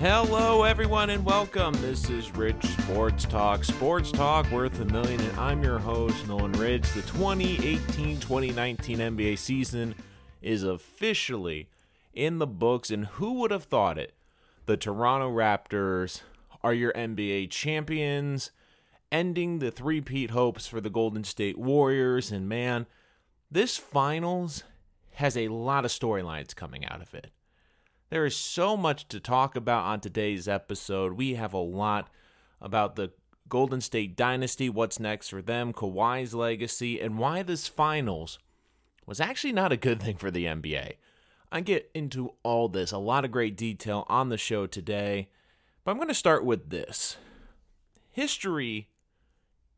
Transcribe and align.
Hello, 0.00 0.62
everyone, 0.62 1.10
and 1.10 1.22
welcome. 1.26 1.74
This 1.74 2.08
is 2.08 2.34
Rich 2.34 2.64
Sports 2.64 3.26
Talk. 3.26 3.62
Sports 3.64 4.10
Talk 4.10 4.50
worth 4.50 4.80
a 4.80 4.86
million, 4.86 5.20
and 5.20 5.38
I'm 5.38 5.62
your 5.62 5.78
host, 5.78 6.26
Nolan 6.26 6.52
Ridge. 6.52 6.90
The 6.94 7.02
2018 7.02 8.18
2019 8.18 8.96
NBA 8.96 9.36
season 9.36 9.94
is 10.40 10.62
officially 10.62 11.68
in 12.14 12.38
the 12.38 12.46
books, 12.46 12.90
and 12.90 13.08
who 13.08 13.34
would 13.40 13.50
have 13.50 13.64
thought 13.64 13.98
it? 13.98 14.14
The 14.64 14.78
Toronto 14.78 15.30
Raptors 15.30 16.22
are 16.62 16.72
your 16.72 16.94
NBA 16.94 17.50
champions, 17.50 18.52
ending 19.12 19.58
the 19.58 19.70
three-peat 19.70 20.30
hopes 20.30 20.66
for 20.66 20.80
the 20.80 20.88
Golden 20.88 21.24
State 21.24 21.58
Warriors. 21.58 22.32
And 22.32 22.48
man, 22.48 22.86
this 23.50 23.76
finals 23.76 24.64
has 25.16 25.36
a 25.36 25.48
lot 25.48 25.84
of 25.84 25.90
storylines 25.90 26.56
coming 26.56 26.86
out 26.86 27.02
of 27.02 27.12
it. 27.12 27.30
There 28.10 28.26
is 28.26 28.34
so 28.36 28.76
much 28.76 29.06
to 29.08 29.20
talk 29.20 29.54
about 29.54 29.84
on 29.84 30.00
today's 30.00 30.48
episode. 30.48 31.12
We 31.12 31.34
have 31.34 31.52
a 31.52 31.58
lot 31.58 32.10
about 32.60 32.96
the 32.96 33.12
Golden 33.48 33.80
State 33.80 34.16
dynasty, 34.16 34.68
what's 34.68 34.98
next 34.98 35.28
for 35.28 35.40
them, 35.40 35.72
Kawhi's 35.72 36.34
legacy, 36.34 37.00
and 37.00 37.18
why 37.18 37.44
this 37.44 37.68
finals 37.68 38.40
was 39.06 39.20
actually 39.20 39.52
not 39.52 39.70
a 39.70 39.76
good 39.76 40.02
thing 40.02 40.16
for 40.16 40.28
the 40.28 40.46
NBA. 40.46 40.94
I 41.52 41.60
get 41.60 41.88
into 41.94 42.34
all 42.42 42.68
this, 42.68 42.90
a 42.90 42.98
lot 42.98 43.24
of 43.24 43.30
great 43.30 43.56
detail 43.56 44.04
on 44.08 44.28
the 44.28 44.36
show 44.36 44.66
today, 44.66 45.28
but 45.84 45.92
I'm 45.92 45.96
going 45.96 46.08
to 46.08 46.14
start 46.14 46.44
with 46.44 46.70
this. 46.70 47.16
History 48.10 48.88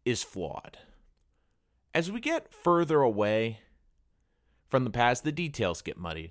is 0.07 0.23
flawed. 0.23 0.79
As 1.95 2.11
we 2.11 2.19
get 2.19 2.51
further 2.51 3.03
away 3.03 3.61
from 4.71 4.85
the 4.85 4.91
past, 4.91 5.23
the 5.23 5.33
details 5.33 5.83
get 5.83 5.99
muddied. 5.99 6.31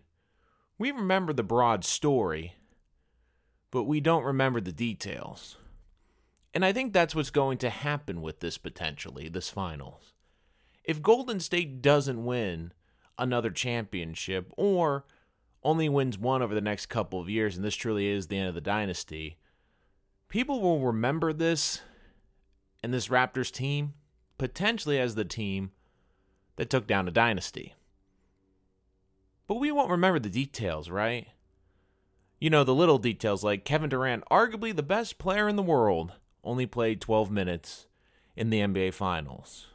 We 0.82 0.90
remember 0.90 1.32
the 1.32 1.44
broad 1.44 1.86
story, 1.86 2.56
but 3.70 3.84
we 3.84 4.00
don't 4.00 4.24
remember 4.24 4.60
the 4.60 4.72
details. 4.72 5.58
And 6.56 6.66
I 6.66 6.74
think 6.74 6.92
that's 6.92 7.14
what's 7.14 7.30
going 7.30 7.60
to 7.60 7.70
happen 7.70 8.20
with 8.20 8.40
this 8.40 8.58
potentially, 8.58 9.30
this 9.30 9.52
finals. 9.52 10.14
If 10.84 11.04
Golden 11.04 11.40
State 11.40 11.84
doesn't 11.84 12.26
win 12.26 12.74
another 13.20 13.52
championship 13.52 14.52
or 14.58 15.06
only 15.62 15.88
wins 15.88 16.18
one 16.18 16.42
over 16.42 16.56
the 16.56 16.62
next 16.62 16.88
couple 16.88 17.20
of 17.20 17.30
years, 17.30 17.56
and 17.56 17.64
this 17.64 17.76
truly 17.76 18.08
is 18.08 18.26
the 18.26 18.40
end 18.40 18.50
of 18.50 18.56
the 18.56 18.60
dynasty, 18.60 19.38
people 20.30 20.62
will 20.62 20.80
remember 20.80 21.32
this 21.32 21.82
and 22.82 22.92
this 22.92 23.08
Raptors 23.08 23.52
team 23.52 23.94
potentially 24.40 25.00
as 25.00 25.14
the 25.14 25.26
team 25.26 25.74
that 26.56 26.72
took 26.72 26.88
down 26.88 27.08
a 27.08 27.12
dynasty. 27.12 27.76
But 29.52 29.60
we 29.60 29.70
won't 29.70 29.90
remember 29.90 30.18
the 30.18 30.30
details, 30.30 30.90
right? 30.90 31.28
You 32.40 32.50
know, 32.50 32.64
the 32.64 32.74
little 32.74 32.98
details 32.98 33.44
like 33.44 33.66
Kevin 33.66 33.90
Durant, 33.90 34.24
arguably 34.32 34.74
the 34.74 34.82
best 34.82 35.18
player 35.18 35.50
in 35.50 35.58
the 35.58 35.62
world, 35.62 36.14
only 36.42 36.66
played 36.66 37.02
12 37.02 37.30
minutes 37.30 37.86
in 38.34 38.50
the 38.50 38.62
NBA 38.62 38.94
Finals. 38.94 39.68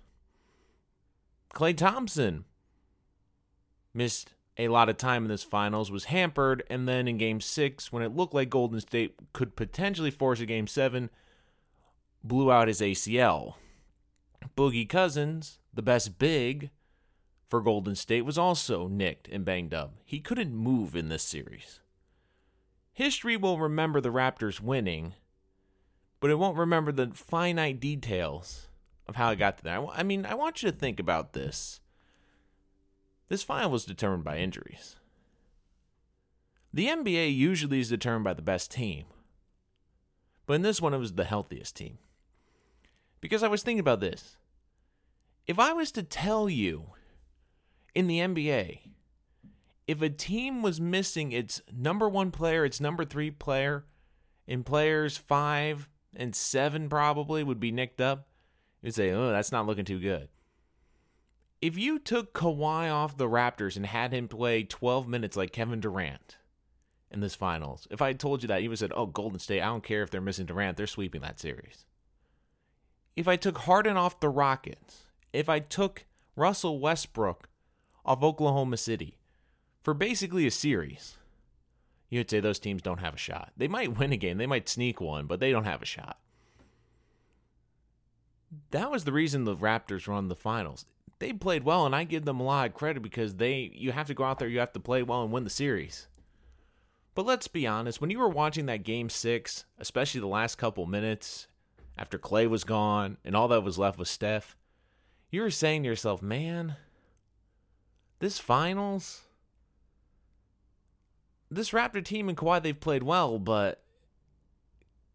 Klay 1.55 1.77
Thompson 1.77 2.47
missed 3.93 4.33
a 4.57 4.69
lot 4.69 4.89
of 4.89 4.97
time 4.97 5.25
in 5.25 5.29
this 5.29 5.43
finals, 5.43 5.91
was 5.91 6.05
hampered, 6.05 6.65
and 6.71 6.89
then 6.89 7.07
in 7.07 7.19
game 7.19 7.43
six, 7.43 7.93
when 7.93 8.03
it 8.03 8.17
looked 8.17 8.33
like 8.33 8.49
Golden 8.49 8.81
State 8.81 9.17
could 9.35 9.57
potentially 9.57 10.11
force 10.11 10.41
a 10.41 10.47
game 10.47 10.67
seven, 10.67 11.11
blew 12.25 12.51
out 12.51 12.69
his 12.69 12.81
ACL. 12.81 13.57
Boogie 14.57 14.89
Cousins, 14.89 15.59
the 15.75 15.83
best 15.83 16.19
big, 16.19 16.71
for 17.49 17.61
Golden 17.61 17.95
State 17.95 18.23
was 18.23 18.39
also 18.39 18.89
nicked 18.89 19.29
and 19.29 19.45
banged 19.45 19.73
up. 19.73 19.95
He 20.05 20.21
couldn't 20.21 20.55
move 20.55 20.97
in 20.97 21.09
this 21.09 21.23
series. 21.23 21.81
History 22.93 23.37
will 23.37 23.59
remember 23.59 24.01
the 24.01 24.13
Raptors 24.13 24.61
winning, 24.61 25.15
but 26.19 26.31
it 26.31 26.39
won't 26.39 26.57
remember 26.57 26.93
the 26.93 27.11
finite 27.15 27.79
details 27.79 28.69
of 29.07 29.17
how 29.17 29.31
it 29.31 29.37
got 29.37 29.59
to 29.59 29.65
there. 29.65 29.87
I 29.93 30.03
mean, 30.03 30.27
I 30.27 30.35
want 30.35 30.63
you 30.63 30.71
to 30.71 30.77
think 30.77 30.99
about 30.99 31.33
this. 31.33 31.81
This 33.29 33.43
final 33.43 33.71
was 33.71 33.85
determined 33.85 34.25
by 34.25 34.39
injuries. 34.39 34.97
The 36.73 36.87
NBA 36.87 37.35
usually 37.35 37.81
is 37.81 37.89
determined 37.89 38.25
by 38.25 38.35
the 38.35 38.43
best 38.43 38.71
team, 38.71 39.05
but 40.47 40.55
in 40.55 40.63
this 40.63 40.81
one, 40.81 40.95
it 40.95 40.99
was 40.99 41.15
the 41.15 41.25
healthiest 41.25 41.77
team. 41.77 41.99
Because 43.21 43.43
I 43.43 43.49
was 43.49 43.63
thinking 43.63 43.81
about 43.81 44.01
this. 44.01 44.37
If 45.47 45.59
I 45.59 45.73
was 45.73 45.91
to 45.93 46.03
tell 46.03 46.49
you 46.49 46.91
in 47.97 48.09
the 48.09 48.19
NBA, 48.19 48.81
if 49.89 50.03
a 50.03 50.11
team 50.11 50.61
was 50.61 50.79
missing 50.79 51.33
its 51.33 51.63
number 51.75 52.07
one 52.11 52.31
player, 52.31 52.63
its 52.63 52.79
number 52.79 53.07
three 53.07 53.31
player, 53.31 53.87
and 54.47 54.67
players 54.67 55.17
five 55.17 55.89
and 56.15 56.37
seven 56.37 56.91
probably 56.91 57.43
would 57.43 57.59
be 57.59 57.73
nicked 57.73 58.03
up, 58.03 58.29
you'd 58.83 58.95
say, 58.95 59.13
oh, 59.13 59.31
that's 59.31 59.51
not 59.51 59.67
looking 59.67 59.87
too 59.87 59.99
good. 59.99 60.29
If 61.63 61.79
you 61.79 61.99
took 61.99 62.35
Kawhi 62.35 62.93
off 62.93 63.17
the 63.17 63.31
Raptors 63.31 63.77
and 63.77 63.87
had 63.87 64.13
him 64.13 64.29
play 64.29 64.63
12 64.63 65.09
minutes 65.09 65.35
like 65.35 65.53
Kevin 65.53 65.81
Durant 65.81 66.37
in 67.11 67.21
this 67.21 67.35
finals, 67.35 67.89
if 67.91 68.03
I 68.03 68.13
told 68.13 68.43
you 68.43 68.49
that, 68.49 68.63
you 68.63 68.69
would 68.69 68.75
have 68.75 68.91
said, 68.91 68.93
oh, 68.95 69.07
Golden 69.07 69.39
State, 69.39 69.63
I 69.63 69.67
don't 69.69 69.83
care 69.83 70.03
if 70.03 70.11
they're 70.11 70.21
missing 70.21 70.45
Durant, 70.45 70.77
they're 70.77 70.87
sweeping 70.87 71.23
that 71.23 71.41
series. 71.41 71.87
If 73.17 73.27
I 73.27 73.37
took 73.37 73.57
Harden 73.57 73.97
off 73.97 74.21
the 74.21 74.29
Rockets, 74.29 75.05
if 75.33 75.49
I 75.49 75.61
took 75.61 76.05
Russell 76.37 76.79
Westbrook 76.79 77.49
of 78.07 78.25
Oklahoma 78.25 78.79
City 78.79 79.19
for 79.83 79.93
basically 79.93 80.47
a 80.47 80.51
series, 80.51 81.19
you 82.09 82.21
would 82.21 82.31
say 82.31 82.41
those 82.41 82.59
teams 82.59 82.83
don't 82.83 83.01
have 83.01 83.15
a 83.15 83.19
shot. 83.19 83.53
They 83.57 83.69
might 83.69 83.99
win 83.99 84.13
a 84.13 84.17
game, 84.17 84.39
they 84.39 84.47
might 84.47 84.69
sneak 84.69 85.01
one, 85.01 85.27
but 85.27 85.41
they 85.41 85.51
don't 85.51 85.65
have 85.65 85.83
a 85.83 85.87
shot. 85.87 86.19
That 88.71 88.91
was 88.91 89.05
the 89.05 89.13
reason 89.13 89.45
the 89.45 89.57
Raptors 89.57 90.09
won 90.09 90.29
the 90.29 90.37
finals. 90.37 90.87
They 91.19 91.33
played 91.33 91.65
well, 91.65 91.85
and 91.85 91.95
I 91.95 92.05
give 92.05 92.25
them 92.25 92.41
a 92.41 92.45
lot 92.45 92.69
of 92.69 92.75
credit 92.75 93.03
because 93.03 93.35
they 93.35 93.71
you 93.75 93.93
have 93.93 94.07
to 94.07 94.15
go 94.15 94.25
out 94.25 94.39
there, 94.39 94.49
you 94.49 94.61
have 94.61 94.73
to 94.75 94.81
play 94.81 95.03
well 95.03 95.23
and 95.23 95.33
win 95.33 95.45
the 95.45 95.51
series. 95.51 96.09
But 97.15 97.27
let's 97.27 97.49
be 97.49 97.67
honest, 97.67 98.01
when 98.01 98.11
you 98.11 98.19
were 98.19 98.29
watching 98.29 98.67
that 98.67 98.83
game 98.85 99.09
six, 99.09 99.65
especially 99.79 100.21
the 100.21 100.27
last 100.27 100.57
couple 100.57 100.85
minutes 100.85 101.49
after 101.97 102.19
Klay 102.19 102.49
was 102.49 102.63
gone 102.63 103.17
and 103.25 103.35
all 103.35 103.49
that 103.49 103.63
was 103.63 103.79
left 103.79 103.99
was 103.99 104.11
Steph, 104.11 104.55
you 105.31 105.41
were 105.41 105.51
saying 105.51 105.83
to 105.83 105.89
yourself, 105.89 106.21
man, 106.21 106.77
this 108.19 108.39
finals, 108.39 109.23
this 111.51 111.71
Raptor 111.71 112.05
team 112.05 112.29
and 112.29 112.37
Kawhi, 112.37 112.63
they've 112.63 112.79
played 112.79 113.03
well, 113.03 113.39
but 113.39 113.83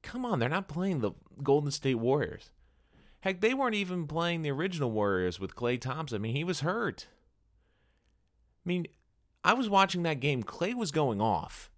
come 0.02 0.26
on, 0.26 0.40
they're 0.40 0.50
not 0.50 0.68
playing 0.68 1.00
the 1.00 1.12
Golden 1.44 1.72
State 1.72 1.96
Warriors. 1.96 2.52
Heck, 3.22 3.42
they 3.42 3.54
weren't 3.54 3.76
even 3.76 4.08
playing 4.08 4.42
the 4.42 4.52
original 4.52 4.92
Warriors 4.92 5.40
with 5.40 5.56
Klay 5.56 5.80
Thompson. 5.80 6.16
I 6.16 6.20
mean, 6.20 6.36
he 6.36 6.44
was 6.44 6.62
hurt. 6.62 7.08
I 8.66 8.70
mean, 8.70 8.88
I 9.44 9.54
was 9.54 9.70
watching 9.70 10.04
that 10.04 10.20
game. 10.20 10.44
Klay 10.44 10.74
was 10.74 10.92
going 10.92 11.22
off. 11.22 11.70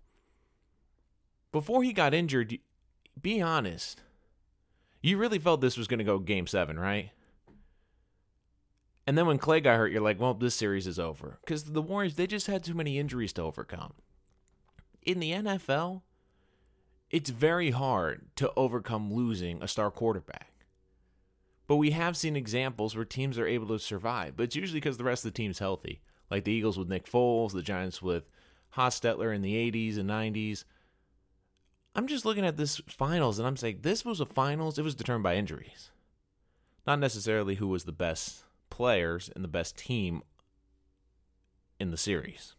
Before 1.51 1.83
he 1.83 1.93
got 1.93 2.13
injured, 2.13 2.57
be 3.21 3.41
honest. 3.41 4.01
You 5.01 5.17
really 5.17 5.39
felt 5.39 5.61
this 5.61 5.77
was 5.77 5.87
going 5.87 5.99
to 5.99 6.05
go 6.05 6.17
game 6.17 6.47
seven, 6.47 6.79
right? 6.79 7.11
And 9.05 9.17
then 9.17 9.27
when 9.27 9.39
Klay 9.39 9.61
got 9.61 9.77
hurt, 9.77 9.91
you're 9.91 10.01
like, 10.01 10.19
well, 10.19 10.33
this 10.33 10.55
series 10.55 10.87
is 10.87 10.97
over. 10.97 11.39
Because 11.41 11.65
the 11.65 11.81
Warriors, 11.81 12.15
they 12.15 12.27
just 12.27 12.47
had 12.47 12.63
too 12.63 12.73
many 12.73 12.97
injuries 12.97 13.33
to 13.33 13.41
overcome. 13.41 13.93
In 15.01 15.19
the 15.19 15.31
NFL, 15.31 16.01
it's 17.09 17.29
very 17.29 17.71
hard 17.71 18.27
to 18.37 18.51
overcome 18.55 19.13
losing 19.13 19.61
a 19.61 19.67
star 19.67 19.91
quarterback. 19.91 20.51
But 21.67 21.75
we 21.77 21.91
have 21.91 22.15
seen 22.15 22.35
examples 22.35 22.95
where 22.95 23.05
teams 23.05 23.37
are 23.37 23.47
able 23.47 23.67
to 23.67 23.79
survive, 23.79 24.35
but 24.37 24.43
it's 24.43 24.55
usually 24.55 24.79
because 24.79 24.97
the 24.97 25.03
rest 25.03 25.25
of 25.25 25.33
the 25.33 25.37
team's 25.37 25.59
healthy. 25.59 26.01
Like 26.31 26.45
the 26.45 26.51
Eagles 26.51 26.77
with 26.77 26.89
Nick 26.89 27.05
Foles, 27.05 27.51
the 27.51 27.61
Giants 27.61 28.01
with 28.01 28.23
Hostetler 28.75 29.35
in 29.35 29.41
the 29.41 29.53
80s 29.71 29.97
and 29.97 30.09
90s. 30.09 30.63
I'm 31.95 32.07
just 32.07 32.25
looking 32.25 32.45
at 32.45 32.57
this 32.57 32.81
finals 32.87 33.37
and 33.37 33.47
I'm 33.47 33.57
saying 33.57 33.79
this 33.81 34.03
was 34.03 34.19
a 34.19 34.25
finals, 34.25 34.79
it 34.79 34.83
was 34.83 34.95
determined 34.95 35.23
by 35.23 35.35
injuries. 35.35 35.91
Not 36.87 36.99
necessarily 36.99 37.55
who 37.55 37.67
was 37.67 37.83
the 37.83 37.91
best 37.91 38.43
players 38.73 39.29
and 39.35 39.43
the 39.43 39.47
best 39.49 39.77
team 39.77 40.23
in 41.79 41.91
the 41.91 41.97
series. 41.97 42.55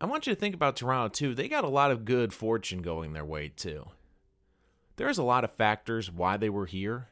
I 0.00 0.06
want 0.06 0.24
you 0.24 0.32
to 0.32 0.38
think 0.38 0.54
about 0.54 0.76
Toronto 0.76 1.08
too. 1.08 1.34
They 1.34 1.48
got 1.48 1.64
a 1.64 1.68
lot 1.68 1.90
of 1.90 2.04
good 2.04 2.32
fortune 2.32 2.80
going 2.80 3.12
their 3.12 3.24
way 3.24 3.48
too. 3.48 3.86
There's 4.94 5.18
a 5.18 5.24
lot 5.24 5.42
of 5.42 5.56
factors 5.56 6.12
why 6.12 6.36
they 6.36 6.48
were 6.48 6.66
here. 6.66 7.08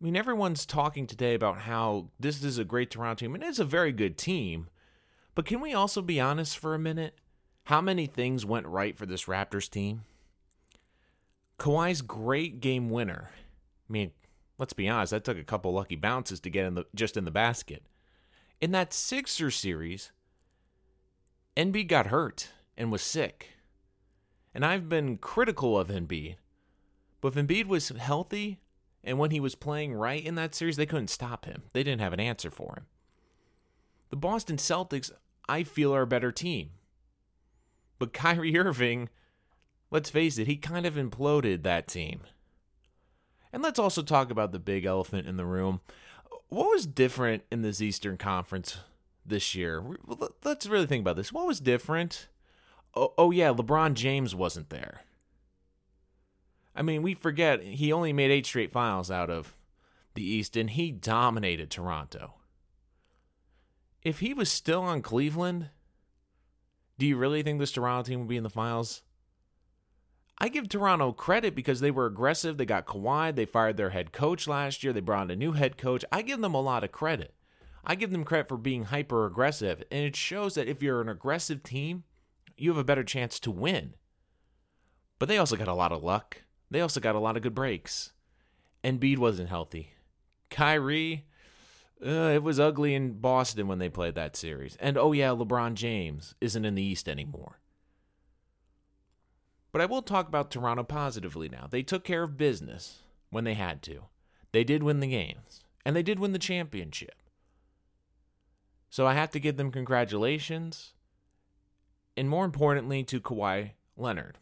I 0.00 0.04
mean, 0.04 0.16
everyone's 0.16 0.66
talking 0.66 1.06
today 1.06 1.34
about 1.34 1.60
how 1.60 2.08
this 2.18 2.42
is 2.42 2.58
a 2.58 2.64
great 2.64 2.90
Toronto 2.90 3.20
team, 3.20 3.36
and 3.36 3.44
it's 3.44 3.60
a 3.60 3.64
very 3.64 3.92
good 3.92 4.18
team. 4.18 4.68
But 5.36 5.46
can 5.46 5.60
we 5.60 5.72
also 5.72 6.02
be 6.02 6.18
honest 6.18 6.58
for 6.58 6.74
a 6.74 6.78
minute? 6.78 7.14
How 7.64 7.80
many 7.80 8.06
things 8.06 8.44
went 8.44 8.66
right 8.66 8.98
for 8.98 9.06
this 9.06 9.26
Raptors 9.26 9.70
team? 9.70 10.02
Kawhi's 11.60 12.02
great 12.02 12.58
game 12.58 12.90
winner. 12.90 13.30
I 13.88 13.92
mean, 13.92 14.10
Let's 14.62 14.74
be 14.74 14.88
honest, 14.88 15.10
that 15.10 15.24
took 15.24 15.38
a 15.38 15.42
couple 15.42 15.72
lucky 15.72 15.96
bounces 15.96 16.38
to 16.38 16.48
get 16.48 16.66
in 16.66 16.74
the 16.74 16.86
just 16.94 17.16
in 17.16 17.24
the 17.24 17.32
basket. 17.32 17.82
In 18.60 18.70
that 18.70 18.92
Sixer 18.92 19.50
series, 19.50 20.12
Embiid 21.56 21.88
got 21.88 22.06
hurt, 22.06 22.50
and 22.76 22.92
was 22.92 23.02
sick. 23.02 23.54
And 24.54 24.64
I've 24.64 24.88
been 24.88 25.18
critical 25.18 25.76
of 25.76 25.88
Embiid. 25.88 26.36
But 27.20 27.36
if 27.36 27.44
Embiid 27.44 27.66
was 27.66 27.88
healthy 27.88 28.60
and 29.02 29.18
when 29.18 29.32
he 29.32 29.40
was 29.40 29.56
playing 29.56 29.94
right 29.94 30.24
in 30.24 30.36
that 30.36 30.54
series, 30.54 30.76
they 30.76 30.86
couldn't 30.86 31.10
stop 31.10 31.44
him. 31.44 31.64
They 31.72 31.82
didn't 31.82 32.00
have 32.00 32.12
an 32.12 32.20
answer 32.20 32.52
for 32.52 32.76
him. 32.76 32.86
The 34.10 34.16
Boston 34.16 34.58
Celtics, 34.58 35.10
I 35.48 35.64
feel, 35.64 35.92
are 35.92 36.02
a 36.02 36.06
better 36.06 36.30
team. 36.30 36.70
But 37.98 38.12
Kyrie 38.12 38.56
Irving, 38.56 39.08
let's 39.90 40.08
face 40.08 40.38
it, 40.38 40.46
he 40.46 40.54
kind 40.54 40.86
of 40.86 40.94
imploded 40.94 41.64
that 41.64 41.88
team. 41.88 42.20
And 43.52 43.62
let's 43.62 43.78
also 43.78 44.02
talk 44.02 44.30
about 44.30 44.52
the 44.52 44.58
big 44.58 44.84
elephant 44.84 45.28
in 45.28 45.36
the 45.36 45.44
room. 45.44 45.80
What 46.48 46.70
was 46.70 46.86
different 46.86 47.42
in 47.50 47.62
this 47.62 47.80
Eastern 47.80 48.16
Conference 48.16 48.78
this 49.24 49.54
year? 49.54 49.82
Let's 50.44 50.66
really 50.66 50.86
think 50.86 51.02
about 51.02 51.16
this. 51.16 51.32
What 51.32 51.46
was 51.46 51.60
different? 51.60 52.28
Oh, 52.94 53.12
oh 53.18 53.30
yeah, 53.30 53.52
LeBron 53.52 53.94
James 53.94 54.34
wasn't 54.34 54.70
there. 54.70 55.02
I 56.74 56.82
mean, 56.82 57.02
we 57.02 57.14
forget 57.14 57.62
he 57.62 57.92
only 57.92 58.12
made 58.12 58.30
eight 58.30 58.46
straight 58.46 58.72
finals 58.72 59.10
out 59.10 59.30
of 59.30 59.54
the 60.14 60.24
East, 60.24 60.56
and 60.56 60.70
he 60.70 60.90
dominated 60.90 61.70
Toronto. 61.70 62.34
If 64.02 64.20
he 64.20 64.34
was 64.34 64.50
still 64.50 64.82
on 64.82 65.02
Cleveland, 65.02 65.68
do 66.98 67.06
you 67.06 67.16
really 67.16 67.42
think 67.42 67.58
this 67.58 67.72
Toronto 67.72 68.08
team 68.08 68.20
would 68.20 68.28
be 68.28 68.36
in 68.36 68.42
the 68.42 68.50
finals? 68.50 69.02
I 70.38 70.48
give 70.48 70.68
Toronto 70.68 71.12
credit 71.12 71.54
because 71.54 71.80
they 71.80 71.90
were 71.90 72.06
aggressive. 72.06 72.56
They 72.56 72.64
got 72.64 72.86
Kawhi. 72.86 73.34
They 73.34 73.44
fired 73.44 73.76
their 73.76 73.90
head 73.90 74.12
coach 74.12 74.48
last 74.48 74.82
year. 74.82 74.92
They 74.92 75.00
brought 75.00 75.24
in 75.24 75.30
a 75.30 75.36
new 75.36 75.52
head 75.52 75.76
coach. 75.76 76.04
I 76.10 76.22
give 76.22 76.40
them 76.40 76.54
a 76.54 76.60
lot 76.60 76.84
of 76.84 76.92
credit. 76.92 77.34
I 77.84 77.94
give 77.94 78.10
them 78.10 78.24
credit 78.24 78.48
for 78.48 78.56
being 78.56 78.84
hyper 78.84 79.26
aggressive. 79.26 79.82
And 79.90 80.04
it 80.04 80.16
shows 80.16 80.54
that 80.54 80.68
if 80.68 80.82
you're 80.82 81.00
an 81.00 81.08
aggressive 81.08 81.62
team, 81.62 82.04
you 82.56 82.70
have 82.70 82.78
a 82.78 82.84
better 82.84 83.04
chance 83.04 83.38
to 83.40 83.50
win. 83.50 83.94
But 85.18 85.28
they 85.28 85.38
also 85.38 85.56
got 85.56 85.68
a 85.68 85.74
lot 85.74 85.92
of 85.92 86.02
luck. 86.02 86.42
They 86.70 86.80
also 86.80 87.00
got 87.00 87.14
a 87.14 87.20
lot 87.20 87.36
of 87.36 87.42
good 87.42 87.54
breaks. 87.54 88.12
Embiid 88.82 89.18
wasn't 89.18 89.48
healthy. 89.48 89.92
Kyrie, 90.50 91.26
uh, 92.04 92.30
it 92.34 92.42
was 92.42 92.58
ugly 92.58 92.94
in 92.94 93.20
Boston 93.20 93.68
when 93.68 93.78
they 93.78 93.88
played 93.88 94.14
that 94.16 94.36
series. 94.36 94.76
And 94.80 94.98
oh, 94.98 95.12
yeah, 95.12 95.28
LeBron 95.28 95.74
James 95.74 96.34
isn't 96.40 96.64
in 96.64 96.74
the 96.74 96.82
East 96.82 97.08
anymore. 97.08 97.60
But 99.72 99.80
I 99.80 99.86
will 99.86 100.02
talk 100.02 100.28
about 100.28 100.50
Toronto 100.50 100.82
positively 100.84 101.48
now. 101.48 101.66
They 101.70 101.82
took 101.82 102.04
care 102.04 102.22
of 102.22 102.36
business 102.36 102.98
when 103.30 103.44
they 103.44 103.54
had 103.54 103.82
to. 103.84 104.04
They 104.52 104.64
did 104.64 104.82
win 104.82 105.00
the 105.00 105.06
games, 105.06 105.64
and 105.84 105.96
they 105.96 106.02
did 106.02 106.18
win 106.18 106.32
the 106.32 106.38
championship. 106.38 107.14
So 108.90 109.06
I 109.06 109.14
have 109.14 109.30
to 109.30 109.40
give 109.40 109.56
them 109.56 109.72
congratulations, 109.72 110.92
and 112.14 112.28
more 112.28 112.44
importantly, 112.44 113.02
to 113.04 113.20
Kawhi 113.20 113.70
Leonard. 113.96 114.36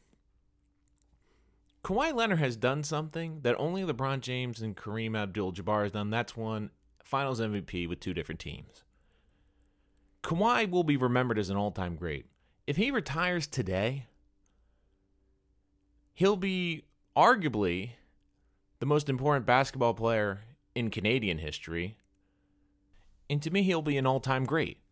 Kawhi 1.85 2.13
Leonard 2.13 2.41
has 2.41 2.57
done 2.57 2.83
something 2.83 3.41
that 3.43 3.55
only 3.59 3.85
LeBron 3.85 4.21
James 4.21 4.61
and 4.61 4.77
Kareem 4.77 5.17
Abdul 5.17 5.53
Jabbar 5.53 5.85
has 5.85 5.93
done. 5.93 6.11
That's 6.11 6.37
one 6.37 6.71
finals 7.05 7.41
MVP 7.41 7.89
with 7.89 8.01
two 8.01 8.13
different 8.13 8.41
teams. 8.41 8.83
Kawhi 10.25 10.69
will 10.69 10.85
be 10.85 10.97
remembered 10.97 11.39
as 11.39 11.49
an 11.49 11.57
all 11.57 11.71
time 11.71 11.95
great. 11.95 12.27
If 12.67 12.77
he 12.77 12.91
retires 12.91 13.47
today, 13.47 14.07
he'll 16.21 16.37
be 16.37 16.85
arguably 17.17 17.93
the 18.79 18.85
most 18.85 19.09
important 19.09 19.47
basketball 19.47 19.95
player 19.95 20.41
in 20.75 20.91
Canadian 20.91 21.39
history. 21.39 21.97
And 23.31 23.41
to 23.43 23.51
me, 23.51 23.63
he'll 23.63 23.81
be 23.81 23.97
an 23.97 24.07
all 24.07 24.21
time 24.21 24.45
great. 24.45 24.83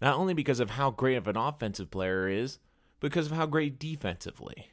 Not 0.00 0.16
only 0.16 0.32
because 0.32 0.60
of 0.60 0.70
how 0.70 0.90
great 0.90 1.16
of 1.16 1.28
an 1.28 1.36
offensive 1.36 1.90
player 1.90 2.28
is, 2.28 2.60
because 2.98 3.26
of 3.26 3.36
how 3.36 3.44
great 3.44 3.78
defensively. 3.78 4.70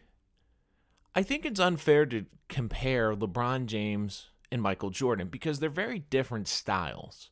I 1.13 1.23
think 1.23 1.45
it's 1.45 1.59
unfair 1.59 2.05
to 2.05 2.25
compare 2.47 3.13
LeBron 3.13 3.65
James 3.65 4.27
and 4.49 4.61
Michael 4.61 4.91
Jordan 4.91 5.27
because 5.27 5.59
they're 5.59 5.69
very 5.69 5.99
different 5.99 6.47
styles. 6.47 7.31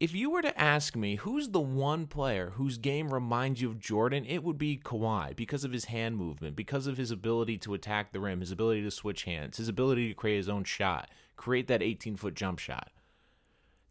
If 0.00 0.14
you 0.14 0.30
were 0.30 0.42
to 0.42 0.60
ask 0.60 0.94
me 0.94 1.16
who's 1.16 1.48
the 1.48 1.60
one 1.60 2.06
player 2.06 2.50
whose 2.54 2.78
game 2.78 3.12
reminds 3.12 3.60
you 3.60 3.68
of 3.68 3.80
Jordan, 3.80 4.24
it 4.26 4.44
would 4.44 4.56
be 4.56 4.76
Kawhi 4.76 5.34
because 5.34 5.64
of 5.64 5.72
his 5.72 5.86
hand 5.86 6.16
movement, 6.16 6.54
because 6.54 6.86
of 6.86 6.96
his 6.96 7.10
ability 7.10 7.58
to 7.58 7.74
attack 7.74 8.12
the 8.12 8.20
rim, 8.20 8.38
his 8.38 8.52
ability 8.52 8.82
to 8.82 8.92
switch 8.92 9.24
hands, 9.24 9.56
his 9.56 9.68
ability 9.68 10.08
to 10.08 10.14
create 10.14 10.36
his 10.36 10.48
own 10.48 10.62
shot, 10.62 11.10
create 11.36 11.66
that 11.66 11.82
18 11.82 12.14
foot 12.14 12.34
jump 12.34 12.60
shot. 12.60 12.90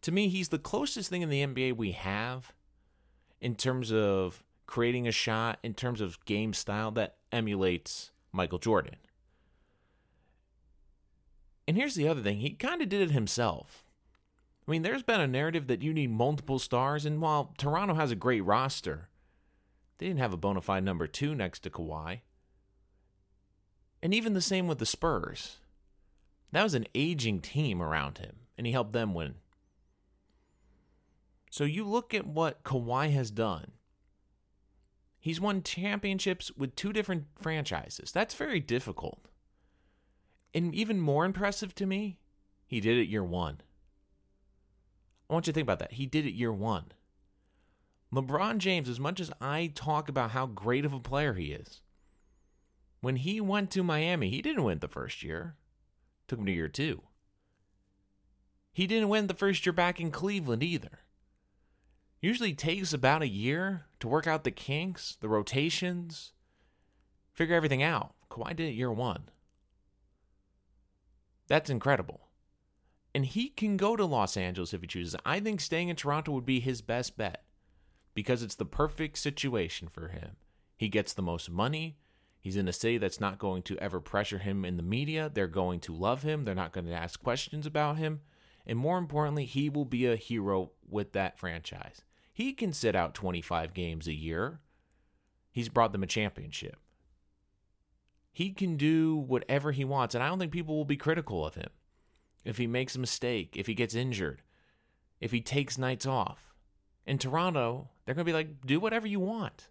To 0.04 0.14
me, 0.14 0.30
he's 0.30 0.48
the 0.48 0.60
closest 0.60 1.10
thing 1.10 1.24
in 1.24 1.30
the 1.30 1.46
NBA 1.46 1.76
we 1.76 1.92
have 1.92 2.54
in 3.42 3.56
terms 3.56 3.92
of 3.92 4.44
creating 4.66 5.10
a 5.10 5.12
shot, 5.12 5.60
in 5.62 5.74
terms 5.74 6.00
of 6.00 6.24
game 6.24 6.54
style 6.54 6.92
that 6.92 7.18
emulates 7.34 8.12
Michael 8.32 8.60
Jordan. 8.60 8.96
And 11.68 11.76
here's 11.76 11.96
the 11.96 12.08
other 12.08 12.22
thing 12.22 12.38
he 12.38 12.52
kind 12.52 12.82
of 12.82 12.88
did 12.88 13.02
it 13.02 13.12
himself. 13.12 13.84
I 14.68 14.72
mean, 14.72 14.82
there's 14.82 15.04
been 15.04 15.22
a 15.22 15.28
narrative 15.28 15.68
that 15.68 15.82
you 15.82 15.94
need 15.94 16.12
multiple 16.12 16.60
stars, 16.60 17.06
and 17.06 17.22
while 17.22 17.54
Toronto 17.58 17.94
has 17.94 18.12
a 18.12 18.16
great 18.16 18.42
roster, 18.42 19.10
they 19.98 20.08
didn't 20.08 20.20
have 20.20 20.34
a 20.34 20.38
bona 20.38 20.62
fide 20.62 20.84
number 20.84 21.08
two 21.08 21.34
next 21.34 21.62
to 21.62 21.70
Kawhi. 21.70 22.22
And 24.04 24.14
even 24.14 24.34
the 24.34 24.42
same 24.42 24.68
with 24.68 24.80
the 24.80 24.86
Spurs. 24.86 25.58
That 26.52 26.64
was 26.64 26.74
an 26.74 26.88
aging 26.94 27.42
team 27.42 27.82
around 27.82 28.18
him, 28.18 28.36
and 28.58 28.68
he 28.68 28.74
helped 28.74 28.94
them 28.94 29.14
win. 29.14 29.36
So 31.50 31.64
you 31.64 31.86
look 31.86 32.14
at 32.14 32.28
what 32.28 32.64
Kawhi 32.64 33.12
has 33.14 33.32
done 33.32 33.72
He's 35.28 35.42
won 35.42 35.62
championships 35.62 36.52
with 36.56 36.78
two 36.78 36.94
different 36.94 37.26
franchises. 37.38 38.14
That's 38.14 38.34
very 38.34 38.62
difficult. 38.62 39.28
And 40.54 40.74
even 40.74 41.02
more 41.02 41.26
impressive 41.26 41.76
to 41.76 41.86
me, 41.86 42.20
he 42.66 42.80
did 42.80 42.98
it 42.98 43.10
year 43.10 43.26
one. 43.26 43.60
I 45.30 45.34
want 45.34 45.48
you 45.48 45.54
to 45.54 45.56
think 45.56 45.66
about 45.66 45.80
that. 45.80 45.94
He 45.94 46.06
did 46.06 46.26
it 46.26 46.34
year 46.34 46.54
one. 46.54 46.86
LeBron 48.14 48.60
James, 48.60 48.88
as 48.88 49.00
much 49.00 49.20
as 49.20 49.32
I 49.42 49.72
talk 49.76 50.08
about 50.08 50.32
how 50.32 50.46
great 50.46 50.86
of 50.86 50.94
a 50.94 51.00
player 51.00 51.34
he 51.34 51.52
is, 51.52 51.82
when 53.02 53.18
he 53.18 53.42
went 53.42 53.70
to 53.72 53.84
Miami, 53.84 54.30
he 54.30 54.42
didn't 54.42 54.64
win 54.64 54.80
the 54.80 54.88
first 54.88 55.24
year. 55.24 55.56
Took 56.28 56.40
him 56.40 56.46
to 56.46 56.52
year 56.52 56.70
two. 56.70 57.04
He 58.72 58.88
didn't 58.88 59.10
win 59.10 59.28
the 59.28 59.34
first 59.34 59.66
year 59.66 59.74
back 59.74 60.00
in 60.00 60.12
Cleveland 60.12 60.64
either 60.64 61.00
usually 62.22 62.54
takes 62.54 62.94
about 62.94 63.22
a 63.22 63.28
year 63.28 63.86
to 64.00 64.08
work 64.08 64.28
out 64.28 64.44
the 64.44 64.52
kinks, 64.52 65.18
the 65.20 65.30
rotations, 65.30 66.32
figure 67.34 67.56
everything 67.56 67.84
out. 67.84 68.14
Kawhi 68.30 68.56
did 68.56 68.70
it 68.70 68.76
year 68.76 68.92
one. 68.92 69.30
That's 71.48 71.70
incredible. 71.70 72.27
And 73.18 73.26
he 73.26 73.50
can 73.50 73.78
go 73.78 73.96
to 73.96 74.06
Los 74.06 74.38
Angeles 74.38 74.76
if 74.76 74.82
he 74.82 74.86
chooses. 74.86 75.16
I 75.26 75.40
think 75.40 75.60
staying 75.60 75.90
in 75.90 75.96
Toronto 75.96 76.32
would 76.34 76.46
be 76.46 76.60
his 76.60 76.84
best 76.84 77.18
bet 77.18 77.46
because 78.14 78.44
it's 78.44 78.54
the 78.54 78.64
perfect 78.64 79.18
situation 79.18 79.88
for 79.88 80.10
him. 80.10 80.36
He 80.78 80.88
gets 80.88 81.14
the 81.14 81.24
most 81.24 81.50
money. 81.50 81.98
He's 82.40 82.56
in 82.56 82.68
a 82.68 82.72
city 82.72 83.00
that's 83.00 83.20
not 83.20 83.40
going 83.40 83.64
to 83.64 83.78
ever 83.80 84.00
pressure 84.00 84.38
him 84.38 84.64
in 84.64 84.78
the 84.78 84.84
media. 84.84 85.32
They're 85.34 85.48
going 85.48 85.80
to 85.80 85.96
love 85.96 86.22
him. 86.22 86.46
They're 86.46 86.54
not 86.54 86.74
going 86.74 86.86
to 86.86 86.94
ask 86.94 87.20
questions 87.20 87.66
about 87.66 87.98
him. 87.98 88.22
And 88.68 88.78
more 88.78 89.00
importantly, 89.00 89.46
he 89.46 89.68
will 89.68 89.86
be 89.86 90.06
a 90.06 90.16
hero 90.16 90.74
with 90.88 91.14
that 91.14 91.40
franchise. 91.40 92.04
He 92.32 92.54
can 92.54 92.72
sit 92.72 92.96
out 92.96 93.16
25 93.16 93.74
games 93.74 94.08
a 94.08 94.14
year. 94.14 94.60
He's 95.52 95.70
brought 95.70 95.92
them 95.92 96.04
a 96.04 96.06
championship. 96.06 96.78
He 98.32 98.52
can 98.52 98.78
do 98.78 99.16
whatever 99.16 99.72
he 99.72 99.86
wants, 99.86 100.14
and 100.14 100.24
I 100.24 100.28
don't 100.28 100.38
think 100.38 100.52
people 100.52 100.78
will 100.78 100.86
be 100.86 100.98
critical 100.98 101.44
of 101.44 101.56
him. 101.56 101.72
If 102.48 102.58
he 102.58 102.66
makes 102.66 102.96
a 102.96 103.00
mistake, 103.00 103.58
if 103.58 103.68
he 103.68 103.74
gets 103.74 103.94
injured, 103.94 104.42
if 105.20 105.32
he 105.32 105.42
takes 105.42 105.78
nights 105.78 106.06
off. 106.06 106.56
In 107.06 107.18
Toronto, 107.18 107.90
they're 108.06 108.16
going 108.16 108.26
to 108.26 108.30
be 108.30 108.36
like, 108.36 108.66
do 108.66 108.80
whatever 108.80 109.06
you 109.06 109.20
want. 109.20 109.68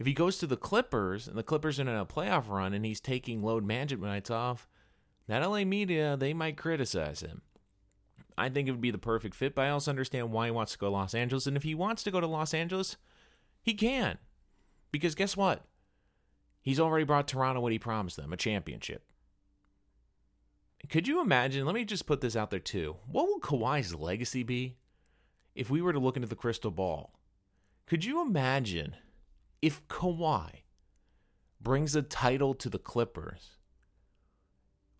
If 0.00 0.06
he 0.06 0.12
goes 0.12 0.38
to 0.38 0.48
the 0.48 0.56
Clippers 0.56 1.28
and 1.28 1.38
the 1.38 1.44
Clippers 1.44 1.78
are 1.78 1.82
in 1.82 1.88
a 1.88 2.04
playoff 2.04 2.48
run 2.48 2.74
and 2.74 2.84
he's 2.84 3.00
taking 3.00 3.44
load 3.44 3.64
management 3.64 4.12
nights 4.12 4.28
off, 4.28 4.66
that 5.28 5.48
LA 5.48 5.64
media, 5.64 6.16
they 6.16 6.34
might 6.34 6.56
criticize 6.56 7.20
him. 7.20 7.42
I 8.36 8.48
think 8.48 8.66
it 8.66 8.72
would 8.72 8.80
be 8.80 8.90
the 8.90 8.98
perfect 8.98 9.36
fit, 9.36 9.54
but 9.54 9.62
I 9.62 9.70
also 9.70 9.92
understand 9.92 10.32
why 10.32 10.46
he 10.46 10.50
wants 10.50 10.72
to 10.72 10.78
go 10.78 10.86
to 10.86 10.92
Los 10.92 11.14
Angeles. 11.14 11.46
And 11.46 11.56
if 11.56 11.62
he 11.62 11.76
wants 11.76 12.02
to 12.02 12.10
go 12.10 12.20
to 12.20 12.26
Los 12.26 12.52
Angeles, 12.52 12.96
he 13.62 13.72
can. 13.72 14.18
Because 14.90 15.14
guess 15.14 15.36
what? 15.36 15.64
He's 16.60 16.80
already 16.80 17.04
brought 17.04 17.28
Toronto 17.28 17.60
what 17.60 17.70
he 17.70 17.78
promised 17.78 18.16
them 18.16 18.32
a 18.32 18.36
championship. 18.36 19.04
Could 20.88 21.08
you 21.08 21.20
imagine? 21.20 21.64
Let 21.64 21.74
me 21.74 21.84
just 21.84 22.06
put 22.06 22.20
this 22.20 22.36
out 22.36 22.50
there 22.50 22.58
too. 22.58 22.96
What 23.06 23.26
will 23.26 23.40
Kawhi's 23.40 23.94
legacy 23.94 24.42
be 24.42 24.76
if 25.54 25.70
we 25.70 25.80
were 25.80 25.92
to 25.92 25.98
look 25.98 26.16
into 26.16 26.28
the 26.28 26.36
crystal 26.36 26.70
ball? 26.70 27.18
Could 27.86 28.04
you 28.04 28.22
imagine 28.22 28.96
if 29.62 29.86
Kawhi 29.88 30.62
brings 31.60 31.94
a 31.94 32.02
title 32.02 32.54
to 32.54 32.68
the 32.68 32.78
Clippers? 32.78 33.52